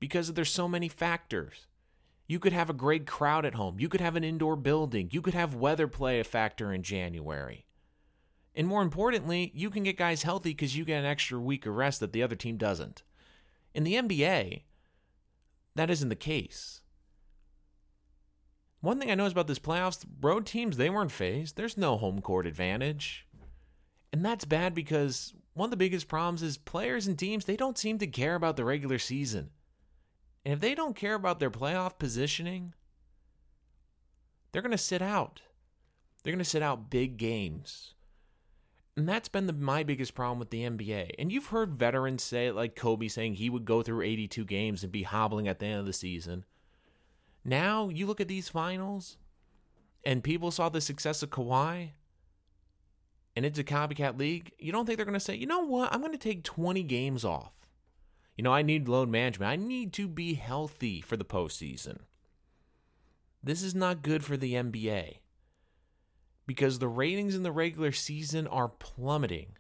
because 0.04 0.34
there's 0.34 0.52
so 0.52 0.68
many 0.68 0.90
factors. 0.90 1.66
You 2.28 2.38
could 2.38 2.52
have 2.52 2.70
a 2.70 2.74
great 2.74 3.08
crowd 3.08 3.46
at 3.46 3.54
home. 3.54 3.80
You 3.80 3.88
could 3.88 4.02
have 4.02 4.18
an 4.18 4.24
indoor 4.26 4.58
building. 4.58 5.08
You 5.14 5.22
could 5.22 5.34
have 5.34 5.56
weather 5.56 5.88
play 5.88 6.20
a 6.20 6.26
factor 6.26 6.74
in 6.74 6.84
January. 6.84 7.68
And 8.54 8.68
more 8.68 8.82
importantly, 8.82 9.50
you 9.56 9.70
can 9.70 9.84
get 9.84 9.96
guys 9.98 10.24
healthy 10.24 10.50
because 10.50 10.76
you 10.76 10.84
get 10.84 11.00
an 11.00 11.06
extra 11.06 11.40
week 11.40 11.66
of 11.66 11.76
rest 11.76 12.02
that 12.02 12.12
the 12.12 12.22
other 12.22 12.36
team 12.36 12.58
doesn't. 12.58 13.04
In 13.74 13.86
the 13.86 13.94
NBA, 13.94 14.64
that 15.76 15.90
isn't 15.90 16.10
the 16.10 16.18
case. 16.18 16.82
One 18.82 19.00
thing 19.00 19.10
I 19.10 19.16
know 19.16 19.26
is 19.26 19.32
about 19.32 19.48
this 19.48 19.58
playoffs, 19.58 20.04
road 20.20 20.46
teams, 20.46 20.76
they 20.76 20.90
weren't 20.90 21.14
phased. 21.14 21.56
There's 21.56 21.78
no 21.78 21.96
home 21.96 22.20
court 22.20 22.46
advantage. 22.46 23.26
And 24.12 24.26
that's 24.26 24.44
bad 24.44 24.76
because 24.76 25.34
one 25.54 25.68
of 25.68 25.72
the 25.72 25.78
biggest 25.78 26.10
problems 26.10 26.44
is 26.44 26.58
players 26.58 27.08
and 27.08 27.18
teams, 27.18 27.46
they 27.46 27.56
don't 27.56 27.78
seem 27.78 28.00
to 28.00 28.08
care 28.08 28.36
about 28.36 28.58
the 28.58 28.66
regular 28.66 29.00
season. 29.00 29.52
And 30.46 30.54
if 30.54 30.60
they 30.60 30.76
don't 30.76 30.96
care 30.96 31.16
about 31.16 31.40
their 31.40 31.52
playoff 31.52 31.98
positioning, 31.98 32.74
they're 34.52 34.62
going 34.62 34.72
to 34.72 34.78
sit 34.78 35.02
out. 35.02 35.42
They're 36.24 36.34
going 36.34 36.44
to 36.44 36.50
sit 36.50 36.62
out 36.62 36.90
big 36.90 37.18
games. 37.18 37.94
And 38.96 39.10
that's 39.10 39.30
been 39.30 39.48
the, 39.48 39.54
my 39.54 39.84
biggest 39.84 40.14
problem 40.14 40.40
with 40.40 40.52
the 40.52 40.64
NBA. 40.64 41.12
And 41.18 41.32
you've 41.32 41.48
heard 41.48 41.76
veterans 41.76 42.24
say 42.24 42.48
it, 42.48 42.56
like 42.56 42.76
Kobe 42.76 43.08
saying 43.08 43.36
he 43.36 43.50
would 43.50 43.66
go 43.66 43.82
through 43.82 44.04
82 44.04 44.46
games 44.46 44.84
and 44.84 44.92
be 44.92 45.04
hobbling 45.04 45.48
at 45.48 45.60
the 45.60 45.66
end 45.66 45.80
of 45.80 45.86
the 45.86 45.94
season. 45.94 46.46
Now 47.44 47.90
you 47.90 48.06
look 48.06 48.22
at 48.22 48.28
these 48.28 48.50
finals, 48.50 49.18
and 50.06 50.24
people 50.24 50.52
saw 50.52 50.70
the 50.70 50.80
success 50.80 51.24
of 51.24 51.32
Kawhi, 51.32 51.90
and 53.36 53.46
it's 53.46 53.60
a 53.60 53.64
copycat 53.64 54.20
league. 54.20 54.52
You 54.60 54.72
don't 54.72 54.86
think 54.86 54.98
they're 54.98 55.06
going 55.06 55.14
to 55.14 55.20
say, 55.20 55.36
you 55.36 55.48
know 55.48 55.66
what, 55.66 55.94
I'm 55.94 56.00
going 56.00 56.12
to 56.12 56.18
take 56.18 56.44
20 56.44 56.84
games 56.84 57.26
off. 57.26 57.52
You 58.36 58.44
know, 58.44 58.54
I 58.54 58.62
need 58.62 58.88
load 58.88 59.10
management. 59.10 59.52
I 59.52 59.56
need 59.56 59.94
to 59.94 60.08
be 60.08 60.34
healthy 60.34 61.02
for 61.02 61.18
the 61.18 61.26
postseason. 61.26 62.00
This 63.44 63.62
is 63.62 63.76
not 63.76 64.02
good 64.02 64.24
for 64.24 64.38
the 64.38 64.54
NBA 64.54 65.18
because 66.48 66.80
the 66.80 66.88
ratings 66.88 67.36
in 67.36 67.44
the 67.44 67.52
regular 67.52 67.92
season 67.92 68.48
are 68.48 68.70
plummeting. 68.70 69.58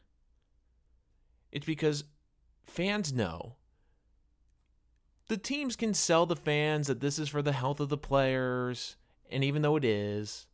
It's 1.51 1.65
because 1.65 2.05
fans 2.65 3.13
know 3.13 3.57
the 5.27 5.37
teams 5.37 5.75
can 5.75 5.93
sell 5.93 6.25
the 6.25 6.35
fans 6.35 6.87
that 6.87 6.99
this 6.99 7.17
is 7.17 7.29
for 7.29 7.41
the 7.41 7.53
health 7.53 7.79
of 7.79 7.89
the 7.89 7.97
players, 7.97 8.97
and 9.29 9.43
even 9.43 9.61
though 9.61 9.75
it 9.75 9.85
is, 9.85 10.47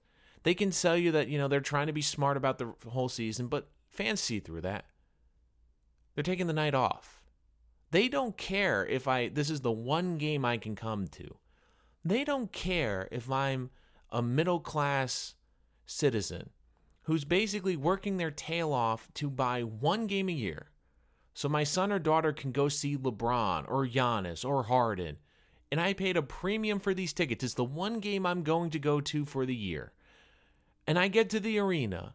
they 0.44 0.54
can 0.54 0.72
sell 0.72 0.96
you 0.96 1.12
that, 1.12 1.28
you 1.28 1.38
know, 1.38 1.48
they're 1.48 1.60
trying 1.60 1.88
to 1.88 1.94
be 1.94 2.02
smart 2.02 2.38
about 2.38 2.60
the 2.60 2.74
whole 2.88 3.10
season, 3.10 3.48
but 3.48 3.70
fans 3.90 4.22
see 4.22 4.40
through 4.40 4.62
that. 4.62 4.86
They're 6.16 6.24
taking 6.24 6.48
the 6.48 6.54
night 6.54 6.76
off. 6.76 7.19
They 7.92 8.08
don't 8.08 8.38
care 8.38 8.86
if 8.86 9.08
I 9.08 9.30
this 9.30 9.50
is 9.50 9.62
the 9.62 9.72
one 9.72 10.18
game 10.18 10.46
I 10.46 10.58
can 10.58 10.76
come 10.76 11.08
to. 11.08 11.36
They 12.06 12.24
don't 12.24 12.52
care 12.52 13.08
if 13.12 13.30
I'm 13.32 13.72
a 14.10 14.22
middle 14.22 14.60
class 14.60 15.36
citizen 15.86 16.52
who's 17.04 17.26
basically 17.26 17.76
working 17.76 18.18
their 18.18 18.32
tail 18.32 18.72
off 18.72 19.08
to 19.16 19.30
buy 19.30 19.62
one 19.62 20.08
game 20.08 20.30
a 20.30 20.34
year 20.34 20.70
so 21.40 21.48
my 21.48 21.64
son 21.64 21.94
or 21.94 22.00
daughter 22.00 22.34
can 22.34 22.52
go 22.52 22.68
see 22.68 22.98
LeBron 22.98 23.64
or 23.70 23.88
Giannis 23.88 24.44
or 24.44 24.64
Harden. 24.64 25.16
And 25.72 25.80
I 25.80 25.94
paid 25.94 26.18
a 26.18 26.22
premium 26.22 26.80
for 26.80 26.94
these 26.94 27.14
tickets. 27.14 27.46
It's 27.46 27.54
the 27.54 27.64
one 27.64 28.02
game 28.02 28.26
I'm 28.26 28.44
going 28.44 28.72
to 28.72 28.80
go 28.80 29.00
to 29.00 29.24
for 29.24 29.46
the 29.46 29.56
year. 29.56 29.94
And 30.86 31.00
I 31.00 31.08
get 31.08 31.30
to 31.30 31.40
the 31.40 31.58
arena 31.60 32.14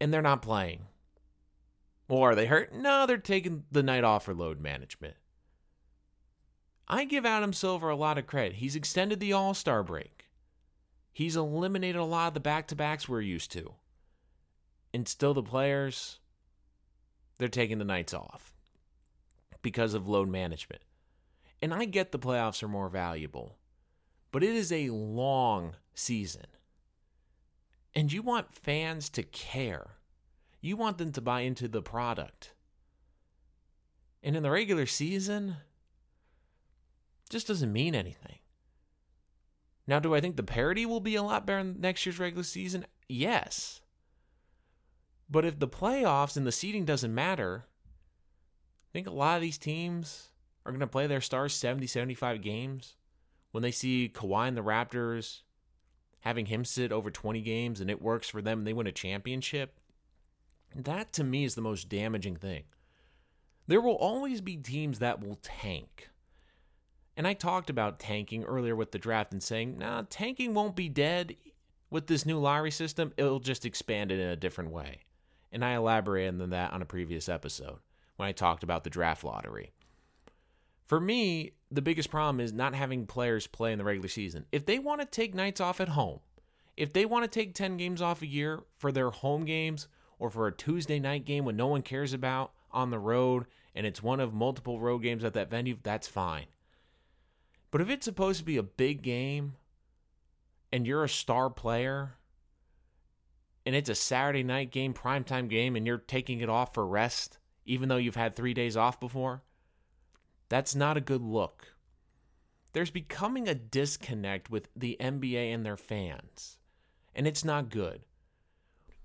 and 0.00 0.12
they're 0.12 0.22
not 0.22 0.42
playing. 0.42 0.86
Well, 2.12 2.24
are 2.24 2.34
they 2.34 2.44
hurt? 2.44 2.74
No, 2.74 3.06
they're 3.06 3.16
taking 3.16 3.64
the 3.72 3.82
night 3.82 4.04
off 4.04 4.26
for 4.26 4.34
load 4.34 4.60
management. 4.60 5.14
I 6.86 7.06
give 7.06 7.24
Adam 7.24 7.54
Silver 7.54 7.88
a 7.88 7.96
lot 7.96 8.18
of 8.18 8.26
credit. 8.26 8.56
He's 8.56 8.76
extended 8.76 9.18
the 9.18 9.32
All 9.32 9.54
Star 9.54 9.82
break. 9.82 10.26
He's 11.10 11.36
eliminated 11.36 11.98
a 11.98 12.04
lot 12.04 12.28
of 12.28 12.34
the 12.34 12.40
back 12.40 12.66
to 12.66 12.76
backs 12.76 13.08
we're 13.08 13.22
used 13.22 13.50
to. 13.52 13.76
And 14.92 15.08
still, 15.08 15.32
the 15.32 15.42
players, 15.42 16.18
they're 17.38 17.48
taking 17.48 17.78
the 17.78 17.84
nights 17.86 18.12
off 18.12 18.52
because 19.62 19.94
of 19.94 20.06
load 20.06 20.28
management. 20.28 20.82
And 21.62 21.72
I 21.72 21.86
get 21.86 22.12
the 22.12 22.18
playoffs 22.18 22.62
are 22.62 22.68
more 22.68 22.90
valuable, 22.90 23.56
but 24.32 24.42
it 24.42 24.54
is 24.54 24.70
a 24.70 24.90
long 24.90 25.76
season. 25.94 26.44
And 27.94 28.12
you 28.12 28.20
want 28.20 28.52
fans 28.52 29.08
to 29.08 29.22
care. 29.22 29.92
You 30.62 30.76
want 30.76 30.96
them 30.96 31.12
to 31.12 31.20
buy 31.20 31.40
into 31.40 31.68
the 31.68 31.82
product. 31.82 32.52
And 34.22 34.36
in 34.36 34.44
the 34.44 34.50
regular 34.50 34.86
season, 34.86 35.56
just 37.28 37.48
doesn't 37.48 37.72
mean 37.72 37.94
anything. 37.94 38.38
Now, 39.88 39.98
do 39.98 40.14
I 40.14 40.20
think 40.20 40.36
the 40.36 40.44
parity 40.44 40.86
will 40.86 41.00
be 41.00 41.16
a 41.16 41.22
lot 41.22 41.46
better 41.46 41.64
next 41.64 42.06
year's 42.06 42.20
regular 42.20 42.44
season? 42.44 42.86
Yes. 43.08 43.80
But 45.28 45.44
if 45.44 45.58
the 45.58 45.66
playoffs 45.66 46.36
and 46.36 46.46
the 46.46 46.52
seeding 46.52 46.84
doesn't 46.84 47.12
matter, 47.12 47.64
I 47.66 48.90
think 48.92 49.08
a 49.08 49.12
lot 49.12 49.36
of 49.36 49.42
these 49.42 49.58
teams 49.58 50.28
are 50.64 50.70
going 50.70 50.80
to 50.80 50.86
play 50.86 51.08
their 51.08 51.20
stars 51.20 51.54
70, 51.54 51.88
75 51.88 52.40
games. 52.40 52.94
When 53.50 53.62
they 53.62 53.72
see 53.72 54.12
Kawhi 54.14 54.48
and 54.48 54.56
the 54.56 54.62
Raptors 54.62 55.40
having 56.20 56.46
him 56.46 56.64
sit 56.64 56.92
over 56.92 57.10
20 57.10 57.40
games 57.40 57.80
and 57.80 57.90
it 57.90 58.00
works 58.00 58.28
for 58.28 58.40
them 58.40 58.58
and 58.58 58.66
they 58.66 58.72
win 58.72 58.86
a 58.86 58.92
championship, 58.92 59.80
that 60.74 61.12
to 61.14 61.24
me 61.24 61.44
is 61.44 61.54
the 61.54 61.60
most 61.60 61.88
damaging 61.88 62.36
thing. 62.36 62.64
There 63.66 63.80
will 63.80 63.96
always 63.96 64.40
be 64.40 64.56
teams 64.56 64.98
that 64.98 65.20
will 65.20 65.38
tank. 65.42 66.10
And 67.16 67.26
I 67.26 67.34
talked 67.34 67.70
about 67.70 67.98
tanking 67.98 68.44
earlier 68.44 68.74
with 68.74 68.92
the 68.92 68.98
draft 68.98 69.32
and 69.32 69.42
saying, 69.42 69.78
nah, 69.78 70.04
tanking 70.08 70.54
won't 70.54 70.76
be 70.76 70.88
dead 70.88 71.36
with 71.90 72.06
this 72.06 72.24
new 72.24 72.38
lottery 72.38 72.70
system. 72.70 73.12
It'll 73.16 73.38
just 73.38 73.66
expand 73.66 74.10
it 74.10 74.18
in 74.18 74.28
a 74.28 74.36
different 74.36 74.70
way. 74.70 75.00
And 75.52 75.64
I 75.64 75.74
elaborated 75.74 76.40
on 76.40 76.50
that 76.50 76.72
on 76.72 76.80
a 76.80 76.86
previous 76.86 77.28
episode 77.28 77.78
when 78.16 78.28
I 78.28 78.32
talked 78.32 78.62
about 78.62 78.84
the 78.84 78.90
draft 78.90 79.24
lottery. 79.24 79.72
For 80.86 80.98
me, 80.98 81.52
the 81.70 81.82
biggest 81.82 82.10
problem 82.10 82.40
is 82.40 82.52
not 82.52 82.74
having 82.74 83.06
players 83.06 83.46
play 83.46 83.72
in 83.72 83.78
the 83.78 83.84
regular 83.84 84.08
season. 84.08 84.46
If 84.50 84.66
they 84.66 84.78
want 84.78 85.00
to 85.00 85.06
take 85.06 85.34
nights 85.34 85.60
off 85.60 85.80
at 85.80 85.90
home, 85.90 86.20
if 86.76 86.92
they 86.92 87.04
want 87.04 87.24
to 87.24 87.28
take 87.30 87.54
10 87.54 87.76
games 87.76 88.00
off 88.00 88.22
a 88.22 88.26
year 88.26 88.60
for 88.78 88.90
their 88.90 89.10
home 89.10 89.44
games 89.44 89.88
or 90.22 90.30
for 90.30 90.46
a 90.46 90.52
Tuesday 90.52 91.00
night 91.00 91.24
game 91.24 91.44
when 91.44 91.56
no 91.56 91.66
one 91.66 91.82
cares 91.82 92.12
about 92.12 92.52
on 92.70 92.90
the 92.90 92.98
road 92.98 93.44
and 93.74 93.84
it's 93.84 94.04
one 94.04 94.20
of 94.20 94.32
multiple 94.32 94.78
road 94.78 95.00
games 95.00 95.24
at 95.24 95.34
that 95.34 95.50
venue, 95.50 95.76
that's 95.82 96.06
fine. 96.06 96.46
But 97.72 97.80
if 97.80 97.90
it's 97.90 98.04
supposed 98.04 98.38
to 98.38 98.44
be 98.44 98.56
a 98.56 98.62
big 98.62 99.02
game 99.02 99.56
and 100.72 100.86
you're 100.86 101.02
a 101.02 101.08
star 101.08 101.50
player 101.50 102.14
and 103.66 103.74
it's 103.74 103.90
a 103.90 103.96
Saturday 103.96 104.44
night 104.44 104.70
game, 104.70 104.94
primetime 104.94 105.48
game, 105.48 105.74
and 105.74 105.84
you're 105.84 105.98
taking 105.98 106.40
it 106.40 106.48
off 106.48 106.72
for 106.72 106.86
rest, 106.86 107.38
even 107.64 107.88
though 107.88 107.96
you've 107.96 108.14
had 108.14 108.36
three 108.36 108.54
days 108.54 108.76
off 108.76 109.00
before, 109.00 109.42
that's 110.48 110.76
not 110.76 110.96
a 110.96 111.00
good 111.00 111.22
look. 111.22 111.74
There's 112.74 112.92
becoming 112.92 113.48
a 113.48 113.56
disconnect 113.56 114.50
with 114.50 114.68
the 114.76 114.96
NBA 115.00 115.52
and 115.52 115.66
their 115.66 115.76
fans, 115.76 116.58
and 117.12 117.26
it's 117.26 117.44
not 117.44 117.70
good. 117.70 118.02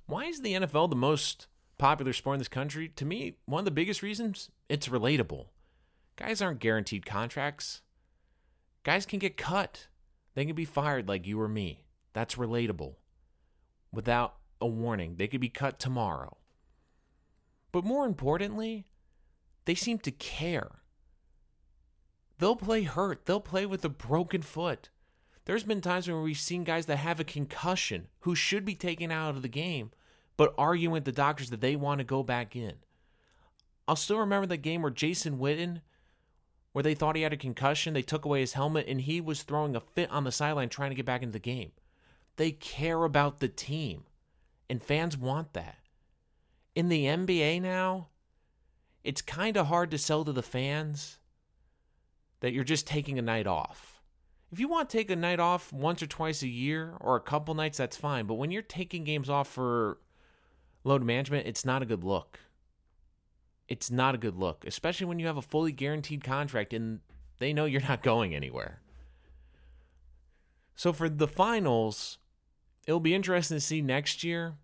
Why 0.07 0.25
is 0.25 0.41
the 0.41 0.53
NFL 0.53 0.89
the 0.89 0.95
most 0.95 1.47
popular 1.77 2.13
sport 2.13 2.35
in 2.35 2.39
this 2.39 2.47
country? 2.47 2.87
To 2.95 3.05
me, 3.05 3.35
one 3.45 3.59
of 3.59 3.65
the 3.65 3.71
biggest 3.71 4.01
reasons 4.01 4.49
it's 4.69 4.87
relatable. 4.87 5.47
Guys 6.15 6.41
aren't 6.41 6.59
guaranteed 6.59 7.05
contracts. 7.05 7.81
Guys 8.83 9.05
can 9.05 9.19
get 9.19 9.37
cut. 9.37 9.87
They 10.33 10.45
can 10.45 10.55
be 10.55 10.65
fired 10.65 11.07
like 11.07 11.27
you 11.27 11.39
or 11.41 11.49
me. 11.49 11.83
That's 12.13 12.35
relatable. 12.35 12.95
Without 13.91 14.35
a 14.61 14.65
warning, 14.65 15.15
they 15.17 15.27
could 15.27 15.41
be 15.41 15.49
cut 15.49 15.77
tomorrow. 15.77 16.37
But 17.71 17.83
more 17.83 18.05
importantly, 18.05 18.87
they 19.65 19.75
seem 19.75 19.99
to 19.99 20.11
care. 20.11 20.79
They'll 22.39 22.55
play 22.55 22.83
hurt, 22.83 23.25
they'll 23.25 23.41
play 23.41 23.65
with 23.65 23.83
a 23.83 23.89
broken 23.89 24.41
foot. 24.41 24.89
There's 25.47 25.63
been 25.63 25.79
times 25.79 26.09
when 26.09 26.23
we've 26.23 26.37
seen 26.37 26.65
guys 26.65 26.87
that 26.87 26.97
have 26.97 27.21
a 27.21 27.23
concussion 27.23 28.09
who 28.19 28.35
should 28.35 28.65
be 28.65 28.75
taken 28.75 29.13
out 29.13 29.29
of 29.29 29.41
the 29.41 29.47
game, 29.47 29.91
but 30.35 30.53
arguing 30.57 30.91
with 30.91 31.05
the 31.05 31.13
doctors 31.13 31.51
that 31.51 31.61
they 31.61 31.77
want 31.77 31.99
to 31.99 32.03
go 32.03 32.21
back 32.21 32.53
in. 32.53 32.73
I'll 33.87 33.95
still 33.95 34.17
remember 34.17 34.45
the 34.45 34.57
game 34.57 34.81
where 34.81 34.91
Jason 34.91 35.39
Witten, 35.39 35.79
where 36.73 36.83
they 36.83 36.93
thought 36.93 37.15
he 37.15 37.21
had 37.21 37.31
a 37.31 37.37
concussion, 37.37 37.93
they 37.93 38.01
took 38.01 38.25
away 38.25 38.41
his 38.41 38.53
helmet, 38.53 38.87
and 38.89 38.99
he 38.99 39.21
was 39.21 39.43
throwing 39.43 39.73
a 39.73 39.79
fit 39.79 40.11
on 40.11 40.25
the 40.25 40.33
sideline 40.33 40.67
trying 40.67 40.89
to 40.89 40.95
get 40.95 41.05
back 41.05 41.23
into 41.23 41.31
the 41.31 41.39
game. 41.39 41.71
They 42.35 42.51
care 42.51 43.05
about 43.05 43.39
the 43.39 43.47
team, 43.47 44.03
and 44.69 44.83
fans 44.83 45.17
want 45.17 45.53
that. 45.53 45.77
In 46.75 46.89
the 46.89 47.05
NBA 47.05 47.61
now, 47.61 48.09
it's 49.01 49.21
kind 49.21 49.55
of 49.55 49.67
hard 49.67 49.91
to 49.91 49.97
sell 49.97 50.25
to 50.25 50.33
the 50.33 50.43
fans 50.43 51.19
that 52.41 52.51
you're 52.51 52.65
just 52.65 52.85
taking 52.85 53.17
a 53.17 53.21
night 53.21 53.47
off. 53.47 53.96
If 54.51 54.59
you 54.59 54.67
want 54.67 54.89
to 54.89 54.97
take 54.97 55.11
a 55.11 55.15
night 55.15 55.39
off 55.39 55.73
once 55.73 56.01
or 56.01 56.07
twice 56.07 56.41
a 56.41 56.47
year 56.47 56.95
or 57.01 57.15
a 57.15 57.21
couple 57.21 57.53
nights, 57.53 57.77
that's 57.77 57.97
fine. 57.97 58.25
But 58.25 58.35
when 58.35 58.51
you're 58.51 58.61
taking 58.61 59.03
games 59.03 59.29
off 59.29 59.49
for 59.49 59.97
load 60.83 61.03
management, 61.03 61.47
it's 61.47 61.65
not 61.65 61.81
a 61.81 61.85
good 61.85 62.03
look. 62.03 62.39
It's 63.67 63.91
not 63.91 64.15
a 64.15 64.17
good 64.17 64.37
look, 64.37 64.63
especially 64.65 65.05
when 65.07 65.19
you 65.19 65.27
have 65.27 65.35
a 65.35 65.41
fully 65.41 65.73
guaranteed 65.73 66.23
contract 66.23 66.73
and 66.73 67.01
they 67.39 67.51
know 67.51 67.65
you're 67.65 67.81
not 67.81 68.01
going 68.01 68.33
anywhere. 68.33 68.79
So 70.75 70.93
for 70.93 71.09
the 71.09 71.27
finals, 71.27 72.17
it'll 72.85 73.01
be 73.01 73.15
interesting 73.15 73.57
to 73.57 73.61
see 73.61 73.81
next 73.81 74.23
year. 74.23 74.55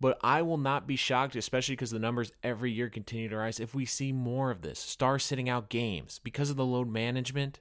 But 0.00 0.18
I 0.22 0.40
will 0.40 0.56
not 0.56 0.86
be 0.86 0.96
shocked, 0.96 1.36
especially 1.36 1.74
because 1.74 1.90
the 1.90 1.98
numbers 1.98 2.32
every 2.42 2.72
year 2.72 2.88
continue 2.88 3.28
to 3.28 3.36
rise, 3.36 3.60
if 3.60 3.74
we 3.74 3.84
see 3.84 4.12
more 4.12 4.50
of 4.50 4.62
this. 4.62 4.78
Stars 4.78 5.24
sitting 5.24 5.46
out 5.46 5.68
games 5.68 6.20
because 6.24 6.48
of 6.48 6.56
the 6.56 6.64
load 6.64 6.88
management, 6.88 7.60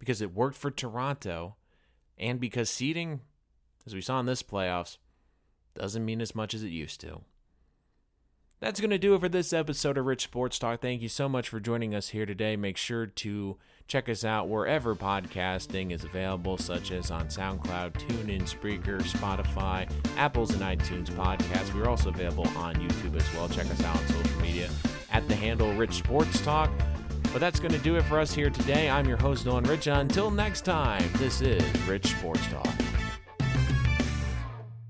because 0.00 0.20
it 0.20 0.34
worked 0.34 0.56
for 0.56 0.72
Toronto, 0.72 1.54
and 2.18 2.40
because 2.40 2.68
seeding, 2.68 3.20
as 3.86 3.94
we 3.94 4.00
saw 4.00 4.18
in 4.18 4.26
this 4.26 4.42
playoffs, 4.42 4.96
doesn't 5.74 6.04
mean 6.04 6.20
as 6.20 6.34
much 6.34 6.52
as 6.54 6.64
it 6.64 6.70
used 6.70 7.00
to. 7.02 7.20
That's 8.60 8.80
going 8.80 8.90
to 8.90 8.98
do 8.98 9.14
it 9.14 9.20
for 9.20 9.28
this 9.28 9.54
episode 9.54 9.96
of 9.96 10.04
Rich 10.04 10.24
Sports 10.24 10.58
Talk. 10.58 10.82
Thank 10.82 11.00
you 11.00 11.08
so 11.08 11.30
much 11.30 11.48
for 11.48 11.60
joining 11.60 11.94
us 11.94 12.08
here 12.10 12.26
today. 12.26 12.56
Make 12.56 12.76
sure 12.76 13.06
to 13.06 13.56
check 13.86 14.06
us 14.10 14.22
out 14.22 14.48
wherever 14.48 14.94
podcasting 14.94 15.92
is 15.92 16.04
available, 16.04 16.58
such 16.58 16.90
as 16.90 17.10
on 17.10 17.28
SoundCloud, 17.28 17.92
TuneIn, 17.92 18.42
Spreaker, 18.42 19.00
Spotify, 19.00 19.90
Apple's 20.18 20.50
and 20.50 20.60
iTunes 20.60 21.08
podcasts. 21.08 21.74
We're 21.74 21.88
also 21.88 22.10
available 22.10 22.46
on 22.56 22.74
YouTube 22.74 23.16
as 23.16 23.34
well. 23.34 23.48
Check 23.48 23.64
us 23.66 23.82
out 23.82 23.96
on 23.96 24.06
social 24.08 24.40
media 24.42 24.68
at 25.10 25.26
the 25.26 25.34
handle 25.34 25.72
Rich 25.72 25.94
Sports 25.94 26.42
Talk. 26.42 26.70
But 27.32 27.40
that's 27.40 27.60
going 27.60 27.72
to 27.72 27.78
do 27.78 27.96
it 27.96 28.02
for 28.02 28.18
us 28.18 28.32
here 28.34 28.50
today. 28.50 28.90
I'm 28.90 29.06
your 29.06 29.16
host, 29.16 29.46
Nolan 29.46 29.64
Rich. 29.64 29.86
Until 29.86 30.30
next 30.30 30.64
time, 30.64 31.08
this 31.14 31.40
is 31.40 31.62
Rich 31.86 32.08
Sports 32.08 32.46
Talk. 32.48 32.89